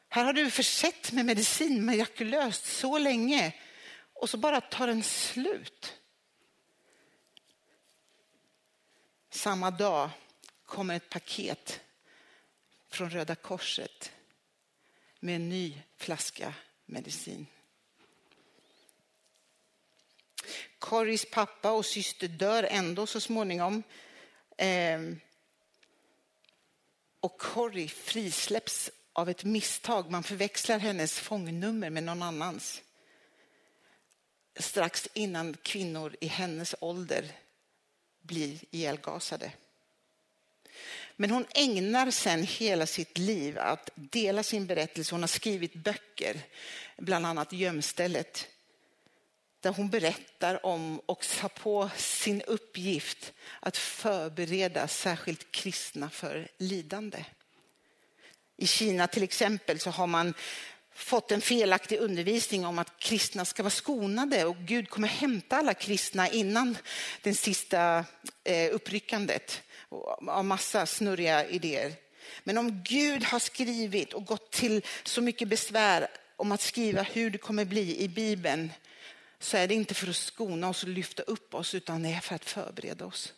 Här 0.09 0.25
har 0.25 0.33
du 0.33 0.51
försett 0.51 1.13
med 1.13 1.27
medicin 1.27 1.87
mirakulöst 1.87 2.65
så 2.65 2.99
länge 2.99 3.55
och 4.13 4.31
så 4.31 4.37
bara 4.37 4.61
tar 4.61 4.87
den 4.87 5.03
slut. 5.03 5.99
samma 9.39 9.71
dag 9.71 10.11
kommer 10.65 10.97
ett 10.97 11.09
paket 11.09 11.81
från 12.89 13.11
Röda 13.11 13.35
Korset 13.35 14.13
med 15.21 15.37
en 15.37 15.49
ny 15.49 15.83
flaska 15.97 16.55
medicin. 16.87 17.47
Corrys 20.79 21.27
pappa 21.31 21.71
och 21.71 21.87
syster 21.87 22.29
dör 22.29 22.63
ändå 22.71 23.07
så 23.07 23.21
småningom. 23.21 23.83
Ehm, 24.57 25.21
och 27.21 27.39
Corrie 27.39 27.89
frisläpps 27.89 28.91
av 29.13 29.29
ett 29.29 29.45
misstag. 29.45 30.11
Man 30.11 30.23
förväxlar 30.23 30.79
hennes 30.79 31.19
fångnummer 31.19 31.91
med 31.91 32.03
någon 32.03 32.23
annans. 32.23 32.83
Strax 34.57 35.09
innan 35.15 35.57
kvinnor 35.63 36.17
i 36.21 36.27
hennes 36.27 36.75
ålder 36.81 37.33
blir 38.21 38.59
ihjälgasade. 38.71 39.53
Men 41.17 41.31
hon 41.31 41.47
ägnar 41.55 42.11
sen 42.11 42.43
hela 42.43 42.87
sitt 42.87 43.19
liv 43.19 43.59
att 43.59 43.91
dela 43.95 44.43
sin 44.43 44.67
berättelse. 44.67 45.15
Hon 45.15 45.23
har 45.23 45.29
skrivit 45.29 45.75
böcker, 45.75 46.41
bland 46.97 47.27
annat 47.27 47.53
Gömstället 47.53 48.49
där 49.61 49.71
hon 49.71 49.91
berättar 49.91 50.67
om 50.67 51.01
och 51.07 51.27
tar 51.41 51.49
på 51.49 51.91
sin 51.97 52.43
uppgift 52.43 53.33
att 53.61 53.77
förbereda 53.77 54.89
särskilt 54.89 55.53
kristna 55.53 56.11
för 56.11 56.49
lidande. 56.59 57.25
I 58.57 58.67
Kina 58.67 59.07
till 59.07 59.23
exempel 59.23 59.81
så 59.81 59.91
har 59.91 60.07
man 60.07 60.35
fått 60.95 61.33
en 61.33 61.41
felaktig 61.41 61.99
undervisning 61.99 62.67
om 62.67 62.79
att 62.79 62.99
kristna 62.99 63.45
ska 63.45 63.63
vara 63.63 63.71
skonade 63.71 64.45
och 64.45 64.57
Gud 64.57 64.91
kommer 64.91 65.09
hämta 65.09 65.57
alla 65.57 65.75
kristna 65.75 66.29
innan 66.29 66.79
det 67.23 67.35
sista 67.35 68.05
eh, 68.45 68.75
uppryckandet 68.75 69.63
av 70.29 70.45
massa 70.45 70.87
snurriga 70.87 71.47
idéer. 71.49 71.93
Men 72.45 72.59
om 72.59 72.83
Gud 72.83 73.25
har 73.25 73.39
skrivit 73.39 74.13
och 74.13 74.25
gått 74.25 74.51
till 74.51 74.83
så 75.05 75.21
mycket 75.21 75.49
besvär 75.49 76.09
om 76.37 76.53
att 76.53 76.61
skriva 76.61 77.03
hur 77.03 77.31
det 77.31 77.39
kommer 77.39 77.65
bli 77.65 78.01
i 78.03 78.09
Bibeln 78.09 78.73
så 79.39 79.57
är 79.57 79.69
det 79.69 79.75
inte 79.75 79.95
för 79.95 80.09
att 80.11 80.17
skona 80.17 80.69
oss 80.69 80.83
och 80.83 80.89
lyfta 80.89 81.23
upp 81.23 81.55
oss 81.55 81.75
utan 81.75 82.03
det 82.03 82.09
är 82.09 82.21
för 82.21 82.35
att 82.35 82.45
förbereda 82.45 83.07
oss. 83.07 83.35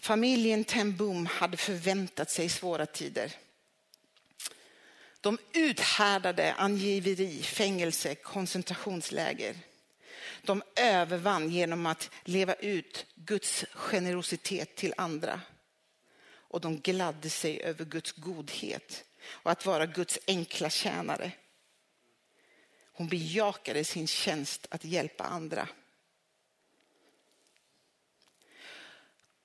Familjen 0.00 0.64
Tembum 0.64 1.26
hade 1.26 1.56
förväntat 1.56 2.30
sig 2.30 2.48
svåra 2.48 2.86
tider. 2.86 3.32
De 5.20 5.38
uthärdade 5.52 6.52
angiveri, 6.54 7.42
fängelse, 7.42 8.14
koncentrationsläger. 8.14 9.56
De 10.42 10.62
övervann 10.76 11.50
genom 11.50 11.86
att 11.86 12.10
leva 12.24 12.54
ut 12.54 13.06
Guds 13.14 13.64
generositet 13.72 14.76
till 14.76 14.94
andra. 14.96 15.40
Och 16.26 16.60
de 16.60 16.80
gladde 16.80 17.30
sig 17.30 17.62
över 17.62 17.84
Guds 17.84 18.12
godhet 18.12 19.04
och 19.26 19.50
att 19.50 19.66
vara 19.66 19.86
Guds 19.86 20.18
enkla 20.26 20.70
tjänare. 20.70 21.32
Hon 22.96 23.08
bejakade 23.08 23.84
sin 23.84 24.06
tjänst 24.06 24.66
att 24.70 24.84
hjälpa 24.84 25.24
andra. 25.24 25.68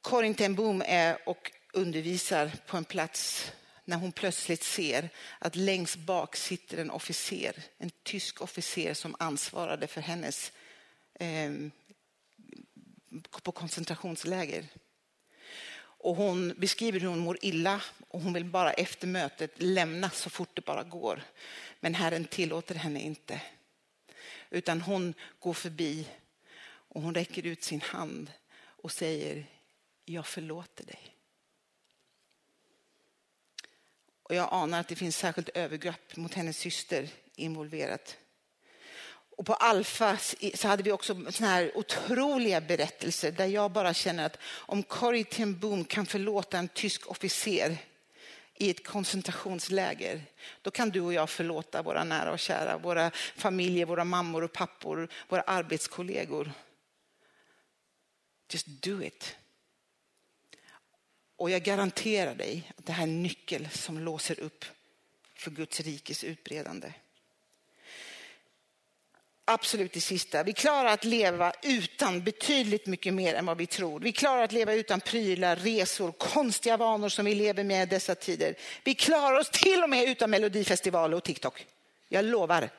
Karin 0.03 0.35
ten 0.35 0.55
Boom 0.55 0.83
är 0.85 1.29
och 1.29 1.51
undervisar 1.73 2.51
på 2.67 2.77
en 2.77 2.85
plats 2.85 3.51
när 3.85 3.97
hon 3.97 4.11
plötsligt 4.11 4.63
ser 4.63 5.09
att 5.39 5.55
längst 5.55 5.95
bak 5.95 6.35
sitter 6.35 6.77
en 6.77 6.91
officer, 6.91 7.63
en 7.77 7.91
tysk 8.03 8.41
officer 8.41 8.93
som 8.93 9.15
ansvarade 9.19 9.87
för 9.87 10.01
hennes 10.01 10.51
eh, 11.13 11.51
på 13.43 13.51
koncentrationsläger. 13.51 14.65
Och 16.03 16.15
hon 16.15 16.53
beskriver 16.57 16.99
hur 16.99 17.07
hon 17.07 17.19
mår 17.19 17.37
illa 17.41 17.81
och 18.07 18.21
hon 18.21 18.33
vill 18.33 18.45
bara 18.45 18.73
efter 18.73 19.07
mötet 19.07 19.51
lämna 19.55 20.09
så 20.09 20.29
fort 20.29 20.49
det 20.53 20.65
bara 20.65 20.83
går. 20.83 21.23
Men 21.79 21.95
Herren 21.95 22.25
tillåter 22.25 22.75
henne 22.75 22.99
inte. 22.99 23.41
Utan 24.49 24.81
hon 24.81 25.13
går 25.39 25.53
förbi 25.53 26.07
och 26.63 27.01
hon 27.01 27.15
räcker 27.15 27.45
ut 27.45 27.63
sin 27.63 27.81
hand 27.81 28.31
och 28.57 28.91
säger 28.91 29.45
jag 30.05 30.27
förlåter 30.27 30.85
dig. 30.85 31.15
Och 34.23 34.35
jag 34.35 34.49
anar 34.51 34.79
att 34.79 34.87
det 34.87 34.95
finns 34.95 35.17
särskilt 35.17 35.49
övergrepp 35.49 36.15
mot 36.15 36.33
hennes 36.33 36.57
syster 36.57 37.09
involverat. 37.35 38.17
Och 39.37 39.45
på 39.45 39.53
Alfa 39.53 40.17
så 40.53 40.67
hade 40.67 40.83
vi 40.83 40.91
också 40.91 41.31
såna 41.31 41.49
här 41.49 41.77
otroliga 41.77 42.61
berättelser 42.61 43.31
där 43.31 43.45
jag 43.45 43.71
bara 43.71 43.93
känner 43.93 44.25
att 44.25 44.37
om 44.43 44.83
Corrie 44.83 45.23
ten 45.23 45.59
Boom 45.59 45.85
kan 45.85 46.05
förlåta 46.05 46.57
en 46.57 46.67
tysk 46.67 47.07
officer 47.07 47.77
i 48.61 48.69
ett 48.69 48.87
koncentrationsläger, 48.87 50.21
då 50.61 50.71
kan 50.71 50.89
du 50.89 51.01
och 51.01 51.13
jag 51.13 51.29
förlåta 51.29 51.81
våra 51.81 52.03
nära 52.03 52.31
och 52.31 52.39
kära, 52.39 52.77
våra 52.77 53.11
familjer, 53.35 53.85
våra 53.85 54.03
mammor 54.03 54.43
och 54.43 54.53
pappor, 54.53 55.09
våra 55.27 55.41
arbetskollegor. 55.41 56.51
Just 58.49 58.67
do 58.67 59.03
it. 59.03 59.35
Och 61.35 61.49
jag 61.49 61.63
garanterar 61.63 62.35
dig 62.35 62.71
att 62.77 62.85
det 62.85 62.91
här 62.91 63.03
är 63.03 63.07
en 63.07 63.23
nyckel 63.23 63.69
som 63.69 63.99
låser 63.99 64.39
upp 64.39 64.65
för 65.35 65.51
Guds 65.51 65.79
rikes 65.79 66.23
utbredande. 66.23 66.93
Absolut 69.53 69.93
det 69.93 70.01
sista. 70.01 70.43
Vi 70.43 70.53
klarar 70.53 70.89
att 70.89 71.05
leva 71.05 71.53
utan 71.61 72.23
betydligt 72.23 72.85
mycket 72.85 73.13
mer 73.13 73.33
än 73.33 73.45
vad 73.45 73.57
vi 73.57 73.67
tror. 73.67 73.99
Vi 73.99 74.11
klarar 74.11 74.43
att 74.43 74.51
leva 74.51 74.73
utan 74.73 75.01
prylar, 75.01 75.55
resor, 75.55 76.11
konstiga 76.11 76.77
vanor 76.77 77.09
som 77.09 77.25
vi 77.25 77.35
lever 77.35 77.63
med 77.63 77.87
i 77.87 77.89
dessa 77.89 78.15
tider. 78.15 78.55
Vi 78.83 78.95
klarar 78.95 79.39
oss 79.39 79.49
till 79.49 79.83
och 79.83 79.89
med 79.89 80.09
utan 80.09 80.29
Melodifestival 80.29 81.13
och 81.13 81.23
TikTok. 81.23 81.65
Jag 82.09 82.25
lovar. 82.25 82.69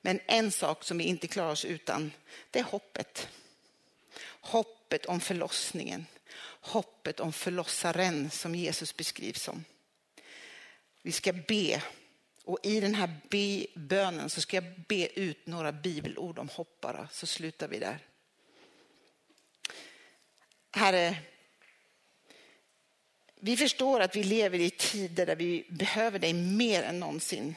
Men 0.00 0.20
en 0.26 0.52
sak 0.52 0.84
som 0.84 0.98
vi 0.98 1.04
inte 1.04 1.26
klarar 1.26 1.50
oss 1.50 1.64
utan, 1.64 2.12
det 2.50 2.58
är 2.58 2.64
hoppet. 2.64 3.28
Hoppet 4.40 5.06
om 5.06 5.20
förlossningen. 5.20 6.06
Hoppet 6.60 7.20
om 7.20 7.32
förlossaren 7.32 8.30
som 8.30 8.54
Jesus 8.54 8.96
beskrivs 8.96 9.42
som. 9.42 9.64
Vi 11.02 11.12
ska 11.12 11.32
be 11.32 11.82
och 12.44 12.58
i 12.62 12.80
den 12.80 12.94
här 12.94 13.10
be, 13.30 13.66
bönen 13.74 14.30
så 14.30 14.40
ska 14.40 14.56
jag 14.56 14.64
be 14.88 15.20
ut 15.20 15.46
några 15.46 15.72
bibelord 15.72 16.38
om 16.38 16.48
hopp 16.48 16.80
bara, 16.80 17.08
så 17.08 17.26
slutar 17.26 17.68
vi 17.68 17.78
där. 17.78 17.98
Herre, 20.70 21.16
vi 23.34 23.56
förstår 23.56 24.00
att 24.00 24.16
vi 24.16 24.24
lever 24.24 24.58
i 24.58 24.70
tider 24.70 25.26
där 25.26 25.36
vi 25.36 25.66
behöver 25.70 26.18
dig 26.18 26.32
mer 26.32 26.82
än 26.82 27.00
någonsin. 27.00 27.54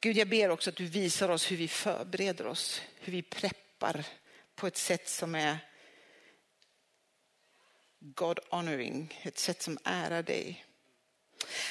Gud, 0.00 0.16
jag 0.16 0.28
ber 0.28 0.48
också 0.48 0.70
att 0.70 0.76
du 0.76 0.86
visar 0.86 1.28
oss 1.28 1.50
hur 1.50 1.56
vi 1.56 1.68
förbereder 1.68 2.46
oss, 2.46 2.82
hur 3.00 3.12
vi 3.12 3.22
preppar 3.22 4.04
på 4.54 4.66
ett 4.66 4.76
sätt 4.76 5.08
som 5.08 5.34
är 5.34 5.58
God 7.98 8.38
honoring, 8.48 9.20
ett 9.22 9.38
sätt 9.38 9.62
som 9.62 9.78
ärar 9.84 10.22
dig. 10.22 10.64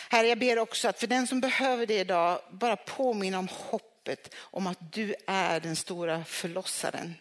Herre, 0.09 0.27
jag 0.27 0.39
ber 0.39 0.59
också 0.59 0.87
att 0.87 0.99
för 0.99 1.07
den 1.07 1.27
som 1.27 1.41
behöver 1.41 1.85
det 1.85 1.99
idag, 1.99 2.41
bara 2.51 2.75
påminna 2.75 3.39
om 3.39 3.47
hoppet 3.51 4.35
om 4.35 4.67
att 4.67 4.93
du 4.93 5.15
är 5.27 5.59
den 5.59 5.75
stora 5.75 6.23
förlossaren. 6.23 7.15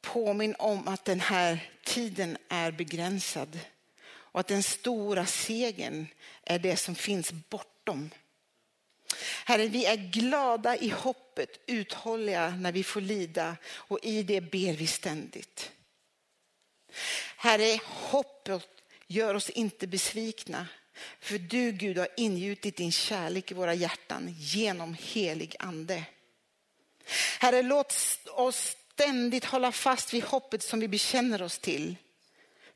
Påminn 0.00 0.54
om 0.58 0.88
att 0.88 1.04
den 1.04 1.20
här 1.20 1.70
tiden 1.84 2.38
är 2.48 2.70
begränsad 2.70 3.58
och 4.08 4.40
att 4.40 4.46
den 4.46 4.62
stora 4.62 5.26
segern 5.26 6.06
är 6.42 6.58
det 6.58 6.76
som 6.76 6.94
finns 6.94 7.32
bortom. 7.32 8.10
Herre, 9.44 9.66
vi 9.66 9.86
är 9.86 9.96
glada 9.96 10.76
i 10.76 10.88
hoppet, 10.88 11.60
uthålliga 11.66 12.48
när 12.48 12.72
vi 12.72 12.84
får 12.84 13.00
lida 13.00 13.56
och 13.66 13.98
i 14.02 14.22
det 14.22 14.40
ber 14.40 14.72
vi 14.72 14.86
ständigt. 14.86 15.70
Herre, 17.36 17.78
hoppet 17.84 18.68
gör 19.06 19.34
oss 19.34 19.50
inte 19.50 19.86
besvikna 19.86 20.66
för 21.20 21.38
du 21.38 21.72
Gud 21.72 21.98
har 21.98 22.08
ingjutit 22.16 22.76
din 22.76 22.92
kärlek 22.92 23.50
i 23.50 23.54
våra 23.54 23.74
hjärtan 23.74 24.34
genom 24.38 24.96
helig 25.00 25.56
ande. 25.58 26.04
Herre, 27.40 27.62
låt 27.62 27.94
oss 28.26 28.76
ständigt 28.92 29.44
hålla 29.44 29.72
fast 29.72 30.14
vid 30.14 30.24
hoppet 30.24 30.62
som 30.62 30.80
vi 30.80 30.88
bekänner 30.88 31.42
oss 31.42 31.58
till. 31.58 31.96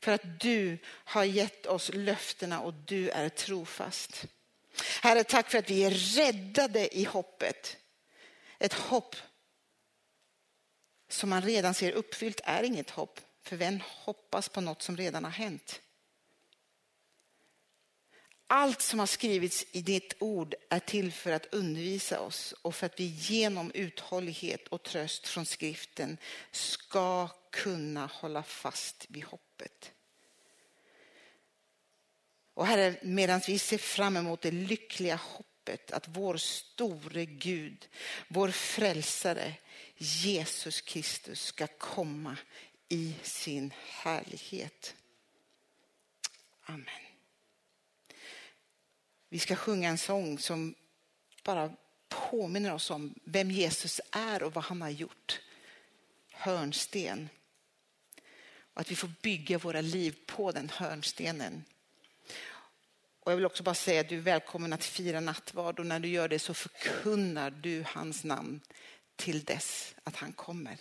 För 0.00 0.12
att 0.12 0.40
du 0.40 0.78
har 0.84 1.24
gett 1.24 1.66
oss 1.66 1.90
löftena 1.94 2.60
och 2.60 2.74
du 2.74 3.10
är 3.10 3.28
trofast. 3.28 4.26
Herre, 5.02 5.24
tack 5.24 5.50
för 5.50 5.58
att 5.58 5.70
vi 5.70 5.84
är 5.84 5.90
räddade 5.90 6.98
i 6.98 7.04
hoppet. 7.04 7.76
Ett 8.58 8.72
hopp 8.72 9.16
som 11.08 11.30
man 11.30 11.42
redan 11.42 11.74
ser 11.74 11.92
uppfyllt 11.92 12.40
är 12.44 12.62
inget 12.62 12.90
hopp. 12.90 13.20
För 13.42 13.56
vem 13.56 13.80
hoppas 13.86 14.48
på 14.48 14.60
något 14.60 14.82
som 14.82 14.96
redan 14.96 15.24
har 15.24 15.30
hänt? 15.30 15.80
Allt 18.52 18.82
som 18.82 18.98
har 18.98 19.06
skrivits 19.06 19.66
i 19.72 19.80
ditt 19.82 20.14
ord 20.18 20.54
är 20.68 20.78
till 20.78 21.12
för 21.12 21.32
att 21.32 21.54
undervisa 21.54 22.20
oss 22.20 22.54
och 22.62 22.74
för 22.74 22.86
att 22.86 23.00
vi 23.00 23.04
genom 23.04 23.70
uthållighet 23.74 24.68
och 24.68 24.82
tröst 24.82 25.28
från 25.28 25.46
skriften 25.46 26.18
ska 26.50 27.28
kunna 27.50 28.06
hålla 28.06 28.42
fast 28.42 29.06
vid 29.08 29.24
hoppet. 29.24 29.92
Och 32.54 32.66
Herre, 32.66 32.94
medan 33.02 33.40
vi 33.46 33.58
ser 33.58 33.78
fram 33.78 34.16
emot 34.16 34.40
det 34.40 34.50
lyckliga 34.50 35.16
hoppet 35.16 35.90
att 35.90 36.08
vår 36.08 36.36
store 36.36 37.24
Gud, 37.24 37.88
vår 38.28 38.48
frälsare 38.48 39.54
Jesus 39.96 40.80
Kristus 40.80 41.44
ska 41.44 41.66
komma 41.66 42.36
i 42.88 43.14
sin 43.22 43.72
härlighet. 43.76 44.94
Amen. 46.64 47.09
Vi 49.32 49.38
ska 49.38 49.56
sjunga 49.56 49.88
en 49.88 49.98
sång 49.98 50.38
som 50.38 50.74
bara 51.44 51.72
påminner 52.08 52.74
oss 52.74 52.90
om 52.90 53.14
vem 53.24 53.50
Jesus 53.50 54.00
är 54.10 54.42
och 54.42 54.54
vad 54.54 54.64
han 54.64 54.82
har 54.82 54.90
gjort. 54.90 55.40
Hörnsten. 56.30 57.28
Och 58.74 58.80
att 58.80 58.90
vi 58.90 58.96
får 58.96 59.10
bygga 59.22 59.58
våra 59.58 59.80
liv 59.80 60.16
på 60.26 60.52
den 60.52 60.68
hörnstenen. 60.68 61.64
Och 63.20 63.32
jag 63.32 63.36
vill 63.36 63.46
också 63.46 63.62
bara 63.62 63.74
säga 63.74 64.00
att 64.00 64.08
du 64.08 64.16
är 64.16 64.20
välkommen 64.20 64.72
att 64.72 64.84
fira 64.84 65.20
nattvard 65.20 65.78
och 65.78 65.86
när 65.86 66.00
du 66.00 66.08
gör 66.08 66.28
det 66.28 66.38
så 66.38 66.54
förkunnar 66.54 67.50
du 67.50 67.84
hans 67.86 68.24
namn 68.24 68.60
till 69.16 69.44
dess 69.44 69.94
att 70.04 70.16
han 70.16 70.32
kommer. 70.32 70.76